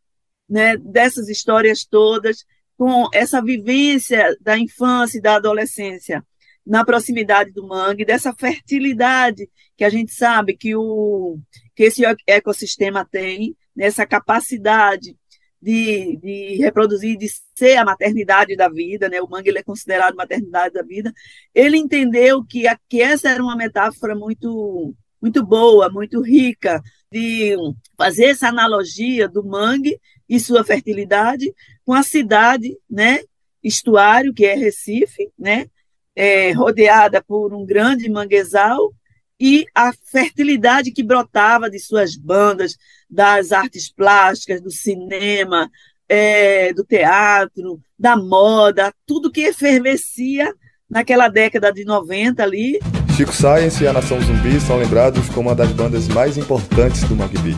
[0.49, 2.45] né, dessas histórias todas
[2.78, 6.24] com essa vivência da infância e da adolescência
[6.65, 11.38] na proximidade do mangue, dessa fertilidade que a gente sabe que, o,
[11.76, 15.17] que esse ecossistema tem, nessa capacidade
[15.61, 19.21] de, de reproduzir, de ser a maternidade da vida, né?
[19.21, 21.11] o mangue é considerado maternidade da vida,
[21.53, 26.82] ele entendeu que, que essa era uma metáfora muito, muito boa, muito rica,
[27.14, 27.55] de
[27.95, 31.53] fazer essa analogia do mangue e sua fertilidade
[31.86, 33.20] com a cidade, né,
[33.64, 35.68] estuário, que é Recife, né,
[36.16, 38.91] é, rodeada por um grande manguezal,
[39.39, 45.70] e a fertilidade que brotava de suas bandas, das artes plásticas, do cinema,
[46.09, 50.51] é, do teatro, da moda, tudo que efervescia
[50.89, 52.80] naquela década de 90 ali.
[53.16, 57.16] Chico Science e a Nação Zumbi são lembrados como uma das bandas mais importantes do
[57.16, 57.57] Mangue Beat.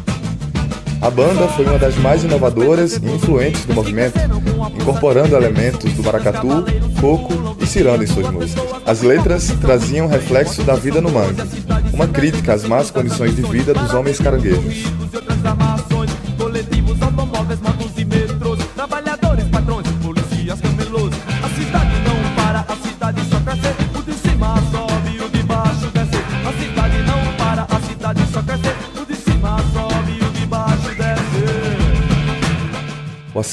[1.02, 4.20] A banda foi uma das mais inovadoras e influentes do movimento,
[4.78, 6.66] incorporando elementos do maracatu,
[7.00, 8.66] coco e ciranda em suas músicas.
[8.86, 11.42] As letras traziam reflexo da vida no mangue,
[11.94, 14.84] uma crítica às más condições de vida dos homens caranguejos.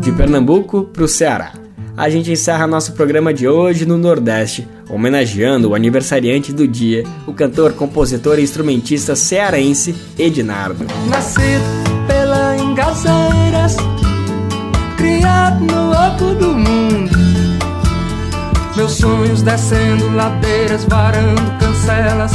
[0.00, 1.52] De Pernambuco para o Ceará.
[1.96, 7.34] A gente encerra nosso programa de hoje no Nordeste, homenageando o aniversariante do dia, o
[7.34, 10.86] cantor, compositor e instrumentista cearense Ednardo.
[11.08, 13.39] Nascido pela Engazeiras
[15.60, 17.10] no do mundo.
[18.76, 22.32] Meus sonhos descendo ladeiras, varando cancelas.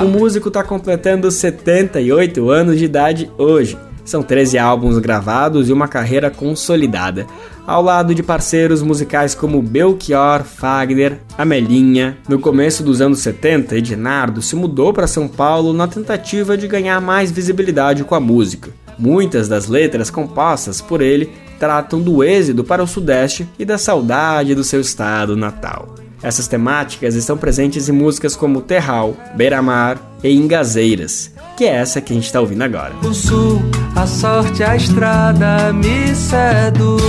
[0.00, 3.78] O músico está completando 78 anos de idade hoje.
[4.04, 7.26] São 13 álbuns gravados e uma carreira consolidada,
[7.66, 12.16] ao lado de parceiros musicais como Belchior, Fagner, Amelinha.
[12.28, 17.00] No começo dos anos 70, Ednardo se mudou para São Paulo na tentativa de ganhar
[17.00, 18.70] mais visibilidade com a música.
[18.98, 21.30] Muitas das letras compostas por ele
[21.60, 25.94] tratam do êxodo para o Sudeste e da saudade do seu estado natal.
[26.22, 32.12] Essas temáticas estão presentes em músicas como Terral, Beira-Mar e Engazeiras, que é essa que
[32.12, 32.94] a gente está ouvindo agora.
[33.02, 33.60] O sul,
[33.94, 37.02] a sorte, a estrada me seduz.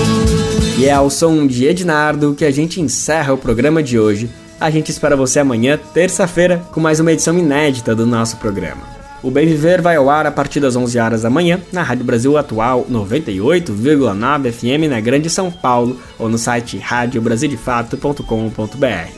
[0.78, 4.30] E é ao som de Ednardo que a gente encerra o programa de hoje.
[4.60, 9.01] A gente espera você amanhã, terça-feira, com mais uma edição inédita do nosso programa.
[9.24, 12.04] O Bem Viver vai ao ar a partir das 11 horas da manhã na Rádio
[12.04, 19.12] Brasil Atual 98,9 FM na Grande São Paulo ou no site radiobrasildefato.com.br.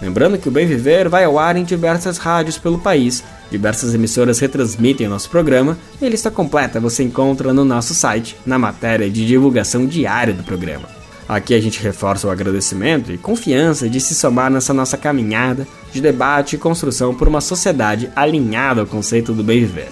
[0.00, 4.38] Lembrando que o Bem Viver vai ao ar em diversas rádios pelo país, diversas emissoras
[4.38, 9.10] retransmitem o nosso programa e a lista completa você encontra no nosso site, na matéria
[9.10, 10.97] de divulgação diária do programa.
[11.28, 16.00] Aqui a gente reforça o agradecimento e confiança de se somar nessa nossa caminhada de
[16.00, 19.90] debate e construção por uma sociedade alinhada ao conceito do bem viver.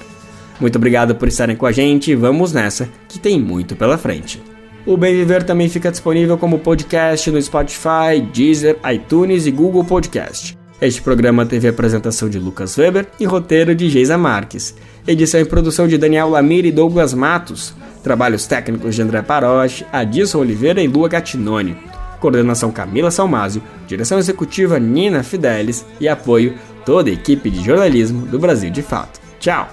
[0.59, 4.43] Muito obrigado por estarem com a gente e vamos nessa, que tem muito pela frente.
[4.87, 10.57] O Bem Viver também fica disponível como podcast no Spotify, Deezer, iTunes e Google Podcast.
[10.81, 14.77] Este programa teve apresentação de Lucas Weber e roteiro de Geisa Marques.
[15.07, 17.75] Edição e produção de Daniel Lamir e Douglas Matos.
[18.07, 21.77] Trabalhos técnicos de André Paroche, Adilson Oliveira e Lua Gattinoni.
[22.21, 26.55] Coordenação Camila Salmásio, direção executiva Nina Fidelis e apoio
[26.85, 29.19] toda a equipe de jornalismo do Brasil de Fato.
[29.41, 29.71] Tchau!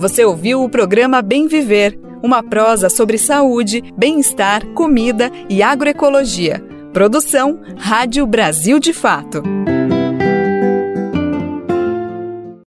[0.00, 6.60] Você ouviu o programa Bem Viver, uma prosa sobre saúde, bem-estar, comida e agroecologia.
[6.92, 9.40] Produção Rádio Brasil de Fato.